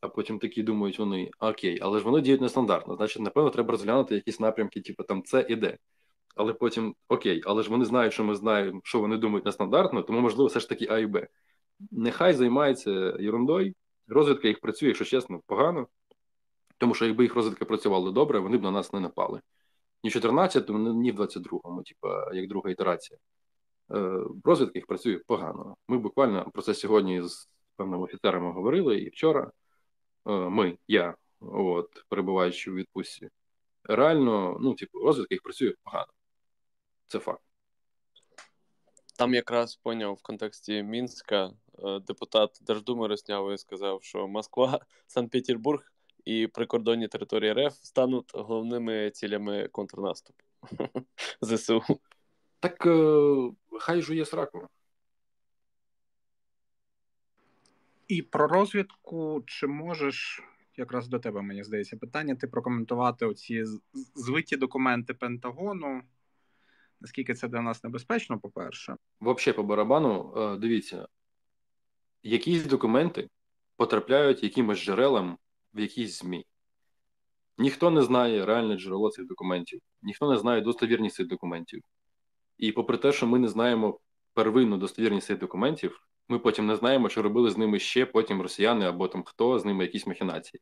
[0.00, 2.96] А потім такі думають вони: Окей, але ж вони діють нестандартно.
[2.96, 5.78] Значить, напевно, треба розглянути якісь напрямки, типу там С і Д
[6.34, 10.20] але потім окей, але ж вони знають, що ми знаємо, що вони думають нестандартно, тому
[10.20, 11.28] можливо все ж таки А і Б.
[11.90, 13.74] Нехай займаються ерундою,
[14.08, 15.86] розвідка їх працює, якщо чесно, погано.
[16.78, 19.40] Тому що якби їх розвідка працювала добре, вони б на нас не напали.
[20.04, 23.18] Ні в 14-му, ні в 22-му, типа, як друга ітерація.
[23.94, 25.76] Е, розвідка їх працює погано.
[25.88, 29.52] Ми буквально про це сьогодні з певними офіцерами говорили і вчора.
[30.26, 33.28] Е, ми, я, от, перебуваючи у відпустці,
[33.84, 36.12] реально, ну, типу, розвідка їх працює погано.
[37.06, 37.42] Це факт.
[39.18, 45.92] Там якраз поняв в контексті Мінська е, депутат Держдуми Роснявої сказав, що Москва, Санкт-Петербург
[46.24, 50.44] і прикордонні території РФ стануть головними цілями контрнаступу
[51.40, 51.82] ЗСУ.
[52.60, 52.86] Так
[53.80, 54.68] хай жує сраку.
[58.08, 60.42] І про розвідку, чи можеш,
[60.76, 63.64] якраз до тебе, мені здається, питання, ти прокоментувати оці
[64.14, 66.02] звиті документи Пентагону
[67.00, 68.96] наскільки це для нас небезпечно, по-перше.
[69.20, 71.08] Взагалі, по барабану, е, дивіться,
[72.22, 73.28] якісь документи
[73.76, 75.38] потрапляють якимось джерелам
[75.74, 76.46] в якісь ЗМІ.
[77.58, 81.82] Ніхто не знає реальне джерело цих документів, ніхто не знає достовірність цих документів.
[82.60, 84.00] І попри те, що ми не знаємо
[84.34, 88.86] первинну достовірність цих документів, ми потім не знаємо, що робили з ними ще потім росіяни
[88.86, 90.60] або там хто з ними якісь махінації.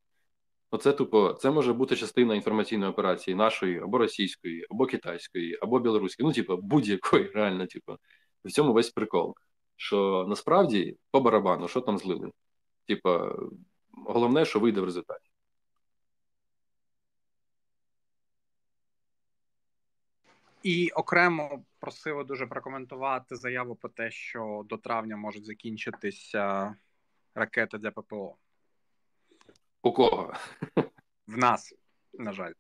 [0.71, 6.27] Оце тупо, це може бути частина інформаційної операції нашої, або російської, або китайської, або білоруської,
[6.27, 7.97] ну, типу, будь-якої, реально, типу.
[8.45, 9.35] В цьому весь прикол.
[9.77, 12.31] Що насправді по барабану, що там злили?
[12.87, 13.37] Типа,
[14.07, 15.28] головне, що вийде в результаті.
[20.63, 26.75] І окремо просили дуже прокоментувати заяву про те, що до травня можуть закінчитися
[27.35, 28.37] ракети для ППО.
[29.83, 30.35] У кого?
[31.27, 31.75] В нас,
[32.13, 32.53] на жаль.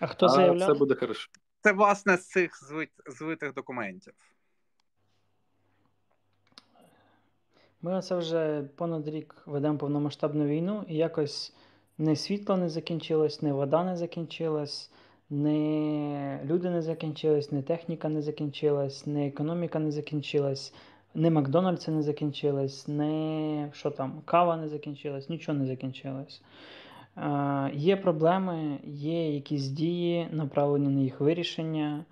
[0.00, 0.68] А хто заявляв?
[0.68, 1.30] Це буде хорошо.
[1.60, 4.14] Це, власне, з цих звит, звитих документів.
[7.82, 11.54] Ми оце вже понад рік ведемо повномасштабну війну, і якось
[11.98, 14.90] не світло не закінчилось, не вода не закінчилась,
[15.32, 20.72] не люди не закінчились, не техніка не закінчилась, не економіка не закінчилась
[21.14, 26.42] не Макдональдси не закінчились, не що там, кава не закінчилась, нічого не закінчилось.
[27.16, 32.04] Е, Є проблеми, є якісь дії, направлені на їх вирішення.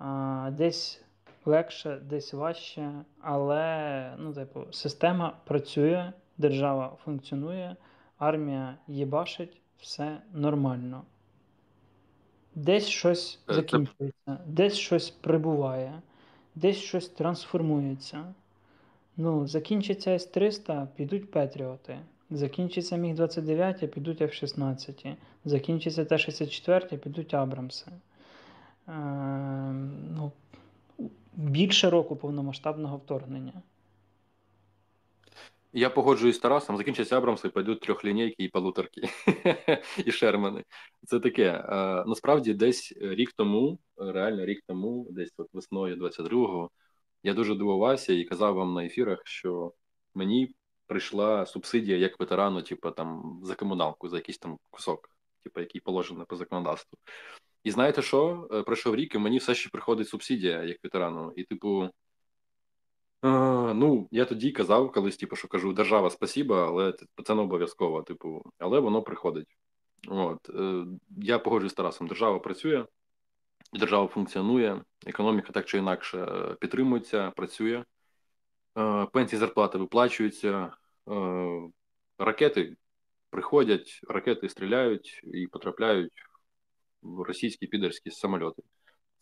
[0.00, 1.02] Е, десь
[1.44, 7.76] легше, десь важче, але ну, типу, система працює, держава функціонує,
[8.18, 11.02] армія їбашить, все нормально.
[12.54, 16.02] Десь щось Е, закінчується, десь щось прибуває,
[16.54, 18.24] десь щось трансформується.
[19.16, 21.98] Ну, закінчиться С-300, підуть Петріоти.
[22.30, 25.14] Закінчиться Міг-29, підуть F-16.
[25.44, 27.86] Закінчиться Т-64, підуть Абрамси.
[28.88, 28.92] Е,
[30.16, 30.32] ну,
[31.34, 33.52] більше року повномасштабного вторгнення.
[35.74, 39.00] Я погоджуюсь з Тарасом, закінчаться Абрамси, пойдуть трьохлінійки і полуторки,
[40.06, 40.64] і Шермани.
[41.06, 41.44] Це таке.
[41.44, 46.70] Е, насправді, десь рік тому, реально рік тому, десь от весною 22-го,
[47.22, 49.72] я дуже дивувався і казав вам на ефірах, що
[50.14, 50.54] мені
[50.86, 55.10] прийшла субсидія як ветерану, типу там за комуналку, за якийсь там кусок,
[55.42, 56.98] типу, який положений по законодавству.
[57.64, 58.48] І знаєте що?
[58.52, 61.32] Е, Пройшов рік, і мені все ще приходить субсидія як ветерану.
[61.36, 61.90] І, типу,
[63.24, 63.28] е,
[63.74, 68.42] ну, я тоді казав колись, типу, що кажу, держава спасіба, але це не обов'язково, типу,
[68.58, 69.56] але воно приходить.
[70.08, 70.84] От, е,
[71.16, 72.84] я погоджуюсь з Тарасом, держава працює,
[73.72, 77.84] держава функціонує, економіка так чи інакше е, підтримується, працює,
[78.78, 80.72] е, пенсії зарплати виплачуються,
[81.08, 81.12] е,
[82.18, 82.76] ракети
[83.30, 86.12] приходять, ракети стріляють і потрапляють
[87.02, 88.62] в російські підерські самольоти.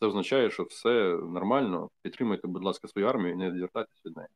[0.00, 0.90] Це означає, що все
[1.22, 1.90] нормально.
[2.02, 4.28] Підтримуйте, будь ласка, свою армію і не відвертайтесь від неї.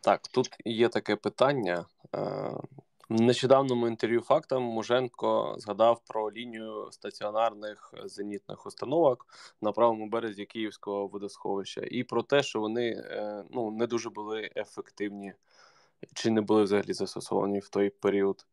[0.00, 1.86] Так, тут є таке питання.
[2.14, 2.52] Е,
[3.08, 9.26] В нещодавному інтерв'ю фактам Муженко згадав про лінію стаціонарних зенітних установок
[9.62, 14.50] на правому березі Київського водосховища і про те, що вони е, ну, не дуже були
[14.56, 15.34] ефективні
[16.14, 18.46] чи не були взагалі застосовані в той період.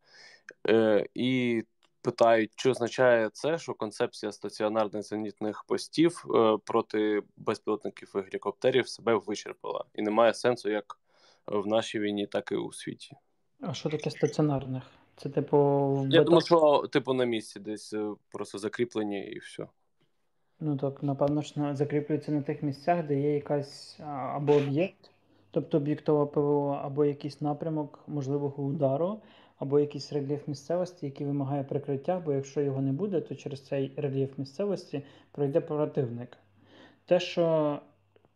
[0.69, 1.63] Е, І
[2.01, 9.15] питають, чи означає це, що концепція стаціонарних зенітних постів е, проти безпілотників і гелікоптерів себе
[9.15, 10.99] вичерпала, і немає сенсу як
[11.47, 13.15] в нашій війні, так і у світі.
[13.61, 14.83] А що таке стаціонарних?
[15.17, 15.57] Це типу
[15.95, 19.67] в Я думаю, що типу на місці десь е, просто закріплені і все.
[20.59, 23.99] Ну так, напевно, на- закріплюється на тих місцях, де є якась
[24.33, 25.10] або об'єкт,
[25.51, 29.19] тобто об'єктове ПВО, або якийсь напрямок можливого удару,
[29.57, 33.91] або якийсь рельєф місцевості, який вимагає прикриття, бо якщо його не буде, то через цей
[33.97, 36.37] рельєф місцевості пройде противник.
[37.05, 37.79] Те, що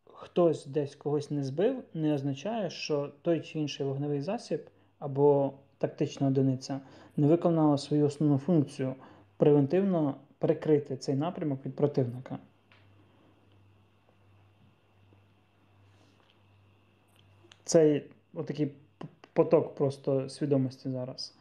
[0.05, 6.27] хтось десь когось не збив, не означає, що той чи інший вогневий засіб або тактична
[6.27, 6.79] одиниця
[7.17, 8.95] не виконала свою основну функцію
[9.37, 12.39] превентивно прикрити цей напрямок від противника.
[17.65, 18.71] Цей отакий
[19.33, 21.35] поток просто свідомості зараз.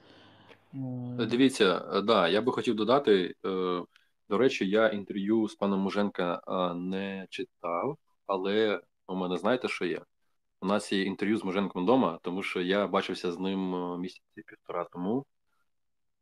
[1.21, 3.35] Е, Дивіться, е, да, я би хотів додати.
[3.47, 3.83] е,
[4.29, 6.41] До речі, я інтерв'ю з паном Муженка
[6.77, 10.01] не читав, але у мене знаєте, що є?
[10.61, 14.87] У нас є інтерв'ю з Муженком вдома, тому що я бачився з ним місяці півтора
[14.93, 15.27] тому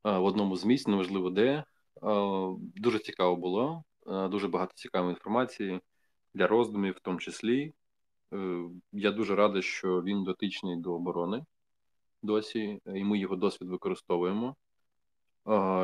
[0.05, 1.65] в одному з місць, неважливо де.
[2.59, 5.81] Дуже цікаво було, дуже багато цікавої інформації
[6.35, 7.73] для роздумів, в тому числі.
[8.33, 11.45] Е, Я дуже радий, що він дотичний до оборони
[12.23, 14.57] досі, і ми його досвід використовуємо.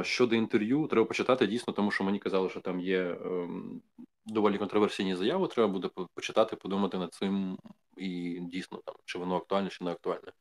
[0.03, 3.83] Щодо інтерв'ю, треба почитати дійсно, тому що мені казали, що там є ем,
[4.27, 5.49] доволі контроверсійні заяви.
[5.49, 7.59] Треба буде почитати, подумати над цим
[7.97, 10.33] і дійсно там, чи воно актуальне, чи не актуальне.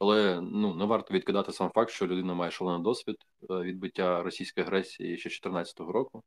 [0.00, 3.16] Але ну не варто відкидати сам факт, що людина має шалений досвід
[3.50, 6.22] е, відбиття російської агресії ще 2014 року,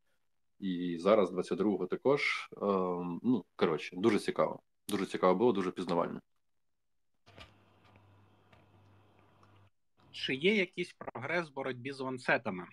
[0.59, 2.49] і зараз, 22-го, також.
[2.61, 4.59] Ем, Ну коротше, дуже цікаво.
[4.91, 6.21] Дуже цікаво було, дуже пізнавально.
[10.11, 12.67] Чи є якийсь прогрес в боротьбі з ланцетами?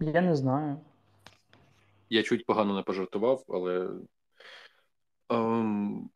[0.00, 0.80] Я не знаю.
[2.10, 3.90] Я чуть погано не пожартував, але
[5.28, 6.10] ем,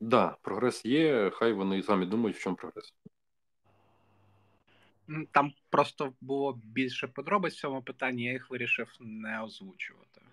[0.00, 1.30] да, прогрес є.
[1.30, 2.94] Хай вони самі думають, в чому прогрес.
[5.30, 10.25] Там просто було більше подробиць в цьому питанні, я їх вирішив не озвучувати.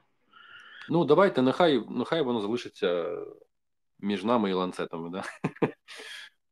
[0.90, 3.18] Ну, давайте, нехай, нехай воно залишиться
[4.00, 5.24] між нами і ланцетами, да?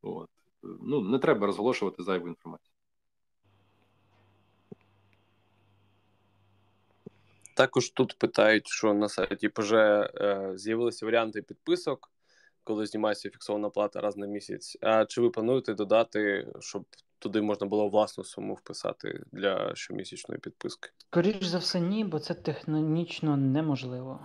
[0.02, 0.30] От.
[0.64, 2.72] Ну, не треба розголошувати зайву інформацію.
[7.56, 12.12] Також тут питають, що на сайті ПЖ е, з'явилися варіанти підписок,
[12.64, 14.78] коли знімається фіксована плата раз на місяць.
[14.82, 16.86] А чи ви плануєте додати, щоб
[17.22, 20.90] туди можна було власну суму вписати для щомісячної підписки?
[20.98, 24.20] Скоріш за все, ні, бо це технічно неможливо.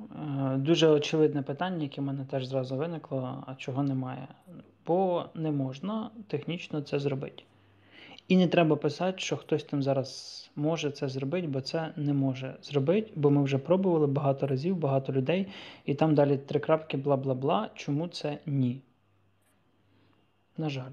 [0.00, 4.28] Е, Дуже очевидне питання, яке в мене теж зразу виникло, а чого немає.
[4.86, 7.42] Бо не можна технічно це зробити.
[8.28, 12.56] І не треба писати, що хтось там зараз може це зробити, бо це не може
[12.62, 15.46] зробити, бо ми вже пробували багато разів, багато людей,
[15.84, 17.70] і там далі три крапки, бла бла бла.
[17.74, 18.82] Чому це ні?
[20.56, 20.92] На жаль.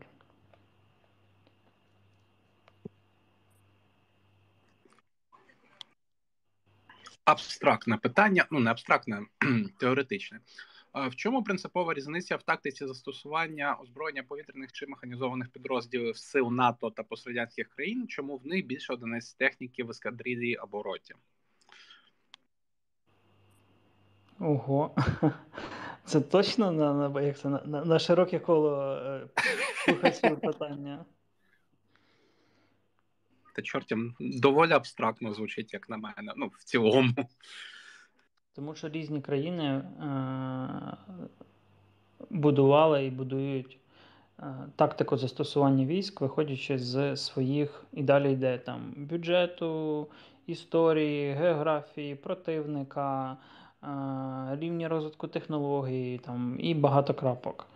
[7.26, 9.21] Абстрактне питання, ну не абстрактне,
[9.80, 10.39] теоретичне.
[10.93, 17.03] В чому принципова різниця в тактиці застосування озброєння повітряних чи механізованих підрозділів сил НАТО та
[17.03, 18.07] пострадянських країн?
[18.07, 21.15] Чому в них більше одиниць техніки в ескадрилі або роті?
[24.39, 24.95] Ого.
[26.05, 29.28] Це точно на на, як це, на, на широке коло е,
[29.86, 31.05] слухачів питання.
[33.53, 36.33] Та чортям доволі абстрактно звучить, як на мене.
[36.35, 37.13] Ну, в цілому.
[38.55, 39.83] Тому що різні країни е,
[42.29, 43.77] будували і будують
[44.39, 44.43] е,
[44.75, 50.07] тактику застосування військ, виходячи з своїх і далі йде там бюджету,
[50.47, 53.37] історії, географії, противника,
[53.83, 53.87] е,
[54.59, 57.67] рівні розвитку технологій там, і багато крапок.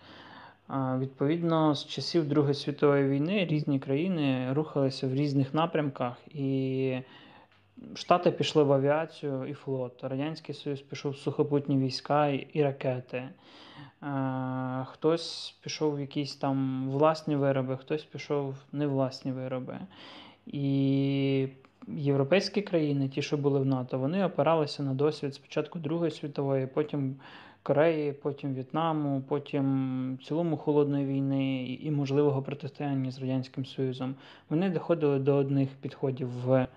[1.00, 7.02] Відповідно, з часів Другої світової війни різні країни рухалися в різних напрямках і.
[7.96, 10.04] Штати пішли в авіацію і флот.
[10.04, 13.30] Радянський Союз пішов в сухопутні війська і ракети.
[14.86, 19.80] Хтось пішов в якісь там власні вироби, хтось пішов в невласні вироби.
[20.46, 21.48] І
[21.88, 27.16] європейські країни, ті, що були в НАТО, вони опиралися на досвід спочатку Другої світової, потім
[27.68, 34.16] Кореї, потім В'єтнаму, потім цілому холодної війни і можливого протистояння з Радянським Союзом.
[34.50, 36.68] Вони доходили до одних підходів в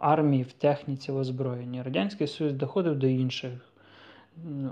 [0.00, 1.82] армії, в техніці, в озброєнні.
[1.82, 3.52] Радянський Союз доходив до інших,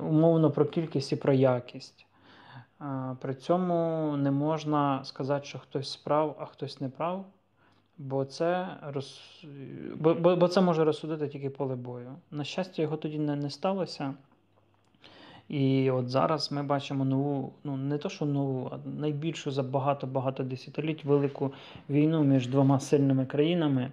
[0.03, 2.07] умовно про кількість і про якість.
[3.21, 7.25] При цьому не можна сказати, що хтось справ, а хтось не прав,
[7.99, 9.21] бо це роз...
[9.97, 12.13] бо, бо, бо це може розсудити тільки поле бою.
[12.31, 14.15] На щастя, його тоді не, не сталося.
[15.49, 20.43] І от зараз ми бачимо нову, ну не то, що нову, а найбільшу за багато-багато
[20.43, 21.53] десятиліть велику
[21.91, 23.93] війну між двома сильними країнами.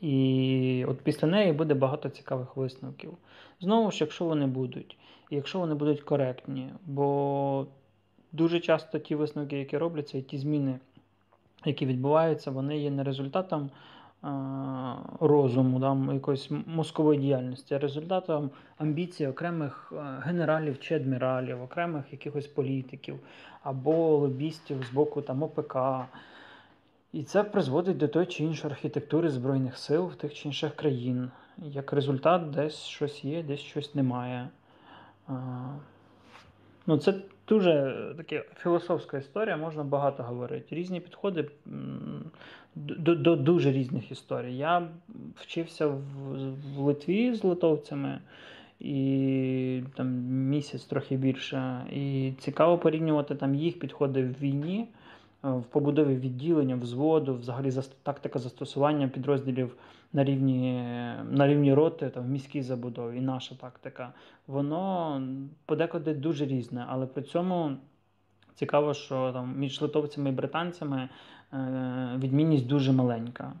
[0.00, 3.12] І от після неї буде багато цікавих висновків.
[3.60, 4.96] Знову ж, якщо вони будуть,
[5.30, 7.66] якщо вони будуть коректні, бо
[8.32, 10.78] дуже часто ті висновки, які робляться, і ті зміни,
[11.64, 13.70] які відбуваються, вони є не результатом
[15.20, 19.92] розуму, там, якоїсь мозкової діяльності, а результатом амбіцій окремих
[20.22, 23.18] генералів чи адміралів, окремих якихось політиків
[23.62, 25.76] або лобістів з боку там, ОПК.
[27.12, 31.30] І це призводить до той чи іншої архітектури Збройних сил в тих чи інших країн.
[31.58, 34.48] Як результат, десь щось є, десь щось немає.
[36.86, 37.14] Ну, Це
[37.48, 40.74] дуже така філософська історія, можна багато говорити.
[40.74, 41.50] Різні підходи
[42.74, 44.56] до до дуже різних історій.
[44.56, 44.88] Я
[45.36, 46.00] вчився в,
[46.76, 48.20] в Литві з литовцями
[48.80, 51.86] і там місяць трохи більше.
[51.92, 54.88] І цікаво порівнювати там їх підходи в війні.
[55.44, 59.76] Е, в побудові відділення, взводу, взагалі тактика застосування підрозділів
[60.12, 60.82] на рівні
[61.30, 64.12] на рівні роти, там, в міській забудові, і наша тактика,
[64.46, 65.22] воно
[65.66, 67.76] подекуди дуже різне, але при цьому
[68.54, 71.08] цікаво, що там між литовцями і британцями
[72.18, 73.52] відмінність дуже маленька.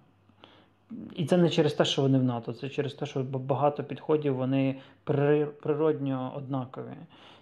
[1.16, 4.34] І це не через те, що вони в НАТО, це через те, що багато підходів
[4.34, 4.76] вони
[5.60, 6.94] природньо однакові.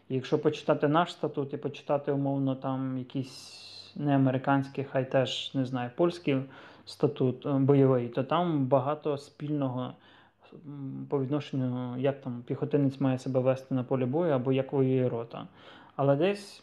[0.08, 4.40] І якщо почитати наш статут і почитати умовно там якісь не
[4.92, 6.36] хай теж не знаю, польський
[6.84, 9.92] статут е, бойовий, то там багато спільного
[11.08, 15.46] по відношенню, як там піхотинець має себе вести на полі бою або як воює рота.
[15.96, 16.62] Але десь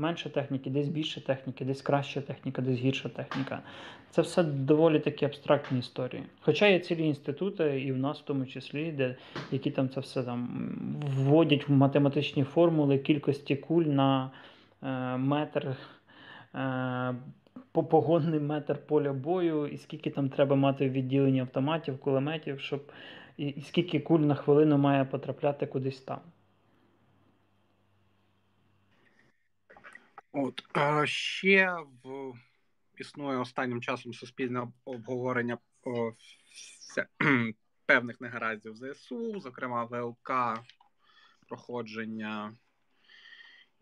[0.00, 3.62] менше техніки, десь більше техніки, десь краща техніка, десь гірша техніка.
[4.10, 6.22] Це все доволі такі абстрактні історії.
[6.40, 9.16] Хоча є цілі інститути, і в нас в тому числі, де
[9.52, 10.48] які там це все там
[11.02, 14.30] вводять в математичні формули кількості куль на
[14.82, 15.76] е, метр
[16.54, 17.14] Е,
[17.72, 22.92] погонний метр поля бою, і скільки там треба мати відділення автоматів, кулеметів, щоб
[23.36, 26.18] і, і скільки куль на хвилину має потрапляти кудись там.
[30.32, 30.62] От
[31.04, 32.32] ще в
[32.98, 35.58] існує останнім часом суспільне обговорення
[37.86, 40.60] певних негараздів ЗСУ, зокрема ВЛК,
[41.48, 42.52] проходження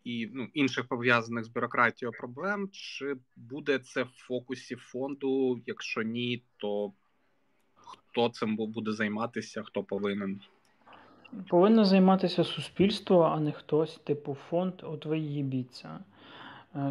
[0.05, 5.61] і ну, інших пов'язаних з бюрократією проблем, чи буде це в фокусі фонду?
[5.67, 6.93] Якщо ні, то
[7.75, 10.41] хто цим буде займатися, хто повинен?
[11.49, 15.19] Повинно займатися суспільство, а не хтось, типу фонд, от ви.
[15.19, 15.99] Е,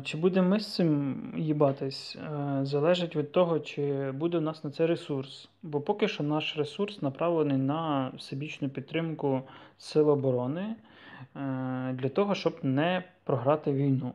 [0.03, 4.71] чи будемо ми з цим їбатись, е, залежить від того, чи буде у нас на
[4.71, 5.49] це ресурс.
[5.63, 9.41] Бо поки що наш ресурс направлений на всебічну підтримку
[9.77, 10.75] Сил оборони е,
[11.93, 14.13] для того, щоб не програти війну.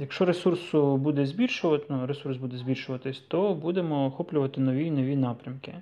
[0.00, 5.74] Якщо ресурсу буде збільшувати, ну, ресурс буде збільшуватись, то будемо охоплювати нові і нові напрямки.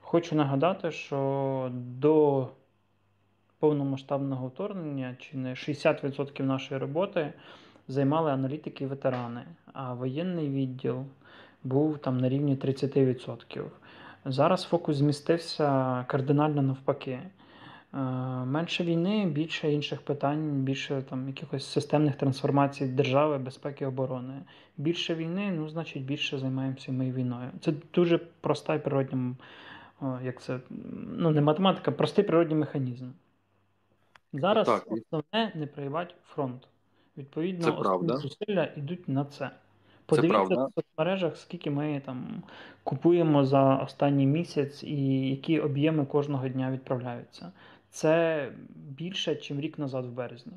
[0.00, 2.48] Хочу нагадати, що до
[3.60, 7.32] повномасштабного вторгнення чи не 60% нашої роботи
[7.88, 9.42] займали аналітики і ветерани,
[9.72, 11.04] а воєнний відділ
[11.64, 13.64] був там на рівні 30%.
[14.24, 17.18] Зараз фокус змістився кардинально навпаки.
[17.94, 17.98] Е,
[18.44, 24.34] менше війни, більше інших питань, більше там якихось системних трансформацій держави, безпеки оборони.
[24.76, 27.50] Більше війни, ну значить більше займаємося ми війною.
[27.60, 29.34] Це дуже проста і природня,
[30.24, 30.60] як це
[31.16, 33.06] ну не математика, простий природній механізм.
[34.32, 36.68] Зараз Так, основне не проїбати фронт.
[37.16, 38.16] Відповідно, Це правда.
[38.16, 39.50] зусилля йдуть на це.
[40.06, 40.66] Подивіться правда.
[40.66, 42.42] в соцмережах, скільки ми там
[42.84, 47.52] купуємо за останній місяць і які об'єми кожного дня відправляються.
[47.90, 50.52] Це більше, ніж рік назад в березні.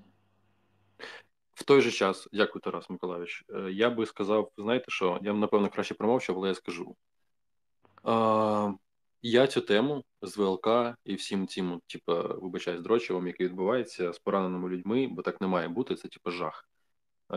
[1.54, 3.46] В той же час, дякую, Тарас Миколаївич.
[3.56, 6.96] Е, Я би сказав, знаєте що, я б, напевно краще промовчав, але я скажу.
[9.26, 10.68] Я цю тему з ВЛК
[11.06, 15.68] і всім цим, типу, вибачаюсь, дрочевом, який відбувається з пораненими людьми, бо так не має
[15.68, 16.70] бути, це типу жах.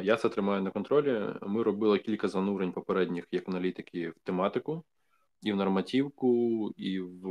[0.03, 1.35] Я це тримаю на контролі.
[1.43, 4.85] Ми робили кілька занурень попередніх як аналітики в тематику,
[5.43, 7.27] і в нормативку, і в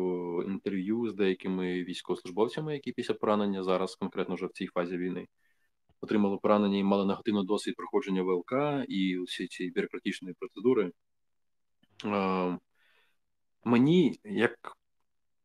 [0.47, 5.27] інтерв'ю з деякими військовослужбовцями, які після поранення зараз, конкретно вже в цій фазі війни,
[6.01, 8.53] отримали поранення і мали негативний досвід проходження ВЛК
[8.87, 10.91] і усі ці бюрократичні процедури.
[13.67, 14.77] Мені, як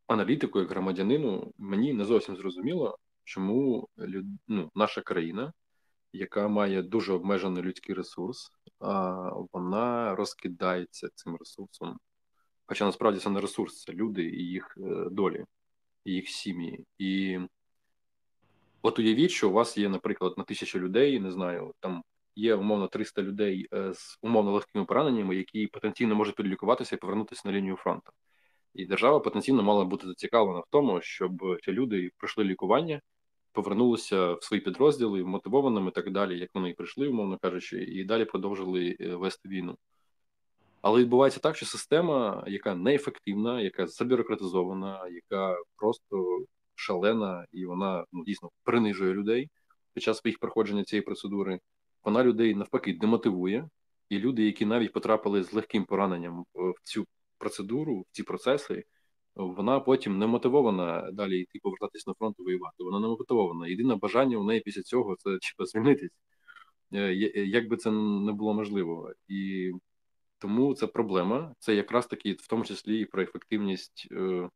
[0.06, 4.26] аналітику, як громадянину, мені не зовсім зрозуміло, чому люд...
[4.48, 5.52] ну, наша країна,
[6.12, 8.52] яка має дуже обмежений людський ресурс,
[9.52, 11.98] вона розкидається цим ресурсом.
[12.66, 15.44] Хоча насправді це не ресурс, це люди і їх е, долі,
[16.04, 16.84] і їх сім'ї.
[16.98, 17.38] І
[18.82, 22.02] от уявіть, що у вас є, наприклад, на тисячу людей, не знаю, там
[22.40, 27.42] є умовно 300 людей е, з умовно легкими пораненнями, які потенційно можуть підлікуватися і повернутися
[27.44, 28.12] на лінію фронту.
[28.74, 33.00] І держава потенційно мала бути зацікавлена в тому, щоб ці люди пройшли лікування,
[33.52, 38.04] повернулися в свої підрозділи мотивованими і так далі, як вони і прийшли, умовно кажучи, і
[38.04, 39.76] далі продовжили е, вести війну.
[40.82, 48.24] Але відбувається так, що система, яка неефективна, яка забюрократизована, яка просто шалена, і вона ну,
[48.24, 49.50] дійсно принижує людей
[49.94, 51.60] під час своїх проходження цієї процедури,
[52.04, 53.68] вона людей навпаки демотивує,
[54.08, 57.06] і люди, які навіть потрапили з легким пораненням в цю
[57.38, 58.84] процедуру, в ці процеси,
[59.34, 62.84] вона потім не мотивована далі йти повертатись на фронт і воювати.
[62.84, 63.68] Вона не мотивована.
[63.68, 66.10] Єдине бажання у неї після цього це типу, звільнитись,
[66.94, 69.12] е, як би це не було можливо.
[69.28, 69.70] І
[70.38, 71.54] тому це проблема.
[71.58, 74.48] Це якраз таки в тому числі і про ефективність е,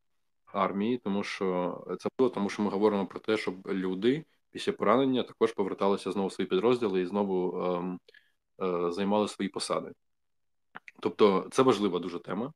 [0.46, 4.24] армії, тому що це було, тому що ми говоримо про те, щоб люди
[4.54, 7.98] після поранення також поверталися знову в свої підрозділи і знову е,
[8.66, 9.92] е, займали свої посади.
[11.00, 12.52] Тобто це важлива дуже тема.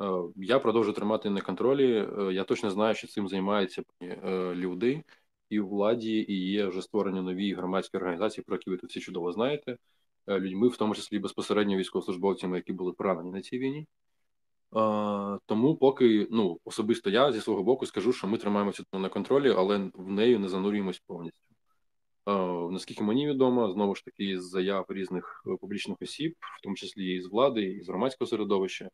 [0.00, 0.04] Е,
[0.36, 2.08] я продовжую тримати на контролі.
[2.18, 5.02] Е, я точно знаю, що цим займаються е, люди
[5.50, 9.00] і у владі, і є вже створені нові громадські організації, про які ви тут всі
[9.00, 9.78] чудово знаєте.
[10.28, 13.86] Людьми, в тому числі безпосередньо військовослужбовцями, які були поранені на цій війні.
[15.46, 19.90] Тому, поки ну особисто я зі свого боку скажу, що ми тримаємося на контролі, але
[19.94, 21.54] в неї не занурюємось повністю.
[22.70, 27.20] Наскільки мені відомо, знову ж таки, з заяв різних публічних осіб, в тому числі і
[27.20, 28.90] з влади, і з громадського середовища,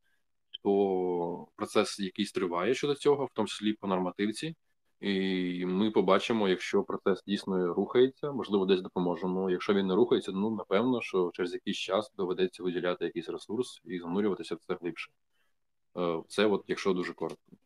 [0.62, 4.55] то процес якийсь триває щодо цього, в тому числі по нормативці,
[5.01, 9.51] і ми побачимо, якщо процес дійсно рухається, можливо, десь допоможемо.
[9.51, 13.99] Якщо він не рухається, ну напевно, що через якийсь час доведеться виділяти якийсь ресурс і
[13.99, 15.11] занурюватися в це глибше.
[15.97, 17.57] Е, це, от, якщо дуже коротко.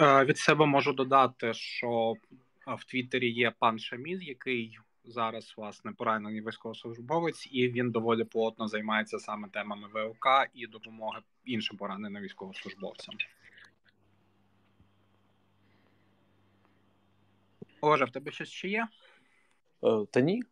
[0.00, 2.14] Е, від себе можу додати, що
[2.66, 9.18] в Твіттері є пан Шаміз, який зараз власне поранений військовослужбовець, і він доволі плотно займається
[9.18, 13.14] саме темами ВЛК і допомоги іншим пораненим військовослужбовцям.
[17.80, 18.88] Олеже, в тебе щось ще є?
[19.84, 20.42] Е, та ні.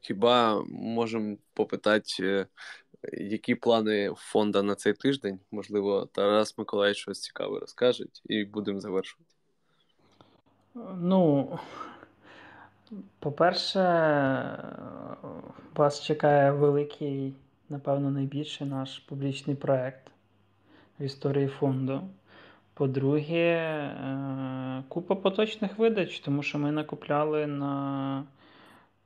[0.00, 2.46] Хіба можемо попитати, е,
[3.12, 5.40] які плани фонда на цей тиждень?
[5.50, 9.30] Можливо, Тарас Миколаївич щось цікаве розкаже, і будемо завершувати.
[11.00, 11.58] Ну,
[13.18, 13.80] по-перше,
[15.74, 17.34] вас чекає великий,
[17.68, 20.10] напевно, найбільший наш публічний проєкт
[21.00, 22.00] в історії фонду.
[22.74, 28.24] По-друге, е, купа поточних видач, тому що ми накупляли на,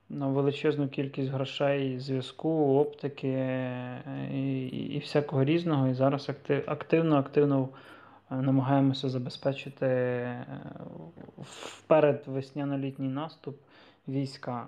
[0.09, 4.01] на величезну кількість грошей зв'язку, оптики е,
[4.33, 5.87] і, і всякого різного.
[5.87, 6.29] І зараз
[6.65, 7.69] активно-активно
[8.31, 10.45] е, намагаємося забезпечити е,
[11.41, 13.57] вперед весняно-літній наступ
[14.07, 14.67] війська.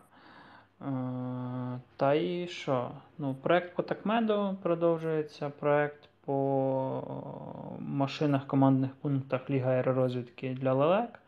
[1.97, 2.91] Та і що?
[3.17, 7.03] Ну, проект по Такмеду продовжується, проект по
[7.79, 11.19] машинах командних пунктах Ліга аеророзвідки для Лелек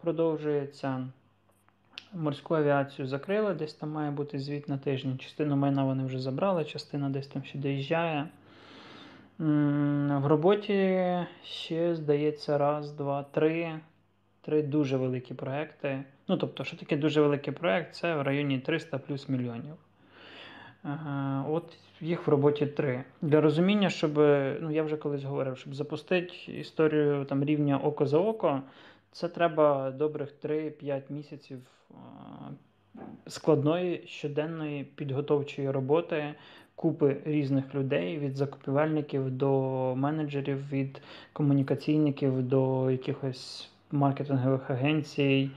[0.00, 1.06] продовжується.
[2.14, 5.18] Морську авіацію закрили, десь там має бути звіт на тиждень.
[5.18, 8.28] Частину майна вони вже забрали, частина десь там ще доїжджає.
[10.18, 11.00] В роботі
[11.44, 13.80] ще, здається, раз, два, три.
[14.40, 16.04] Три дуже великі проекти.
[16.28, 17.94] Ну, тобто, що таке дуже великий проект?
[17.94, 19.74] Це в районі 300 плюс мільйонів.
[21.48, 23.04] От їх в роботі три.
[23.22, 24.16] Для розуміння, щоб,
[24.60, 28.62] ну я вже колись говорив, щоб запустити історію там рівня око за око,
[29.12, 31.58] це треба добрих 3-5 місяців
[33.26, 36.34] складної щоденної підготовчої роботи,
[36.74, 39.50] купи різних людей від закупівельників до
[39.96, 41.02] менеджерів, від
[41.32, 45.50] комунікаційників до якихось маркетингових агенцій,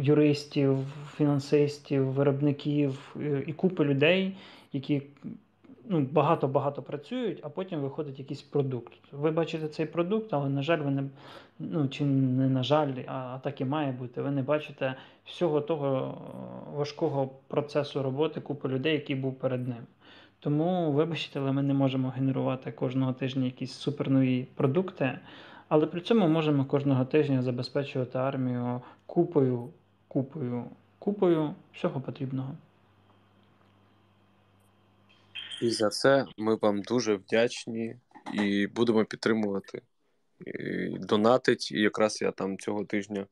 [0.00, 0.78] юристів,
[1.16, 4.36] фінансистів, виробників і купи людей,
[4.72, 5.02] які
[5.88, 8.92] ну, багато-багато працюють, а потім виходить якийсь продукт.
[9.12, 11.04] Ви бачите цей продукт, але, на жаль, ви не,
[11.58, 14.22] ну, чи не на жаль, а так і має бути.
[14.22, 19.86] Ви не бачите всього того е, важкого процесу роботи купи людей, який був перед ним.
[20.40, 25.18] Тому, вибачте, але ми не можемо генерувати кожного тижня якісь супернові продукти,
[25.68, 29.68] але при цьому можемо кожного тижня забезпечувати армію купою,
[30.08, 30.64] купою,
[30.98, 32.50] купою всього потрібного.
[35.62, 37.96] І за це ми вам дуже вдячні
[38.34, 39.82] і будемо підтримувати.
[40.40, 43.26] І донатить, і якраз я там цього тижня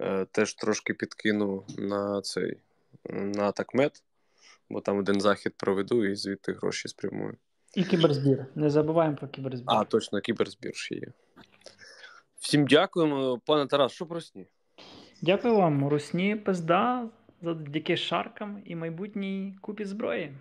[0.00, 2.56] е, теж трошки підкину на цей
[3.10, 4.02] на такмет,
[4.70, 7.36] бо там один захід проведу і звідти гроші спрямую.
[7.74, 8.46] І кіберзбір.
[8.54, 9.66] Не забуваємо про кіберзбір.
[9.68, 11.12] А, точно, кіберзбір ще є.
[12.38, 14.46] Всім дякуємо, пане Тарас, що про сні?
[15.22, 17.08] Дякую вам, Русні пизда,
[17.42, 20.32] завдяки шаркам і майбутній купі зброї.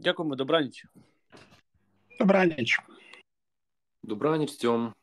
[0.00, 0.86] Дякуємо, добраніч.
[2.18, 2.78] Добраніч.
[4.02, 4.94] Добраніч, Тьом.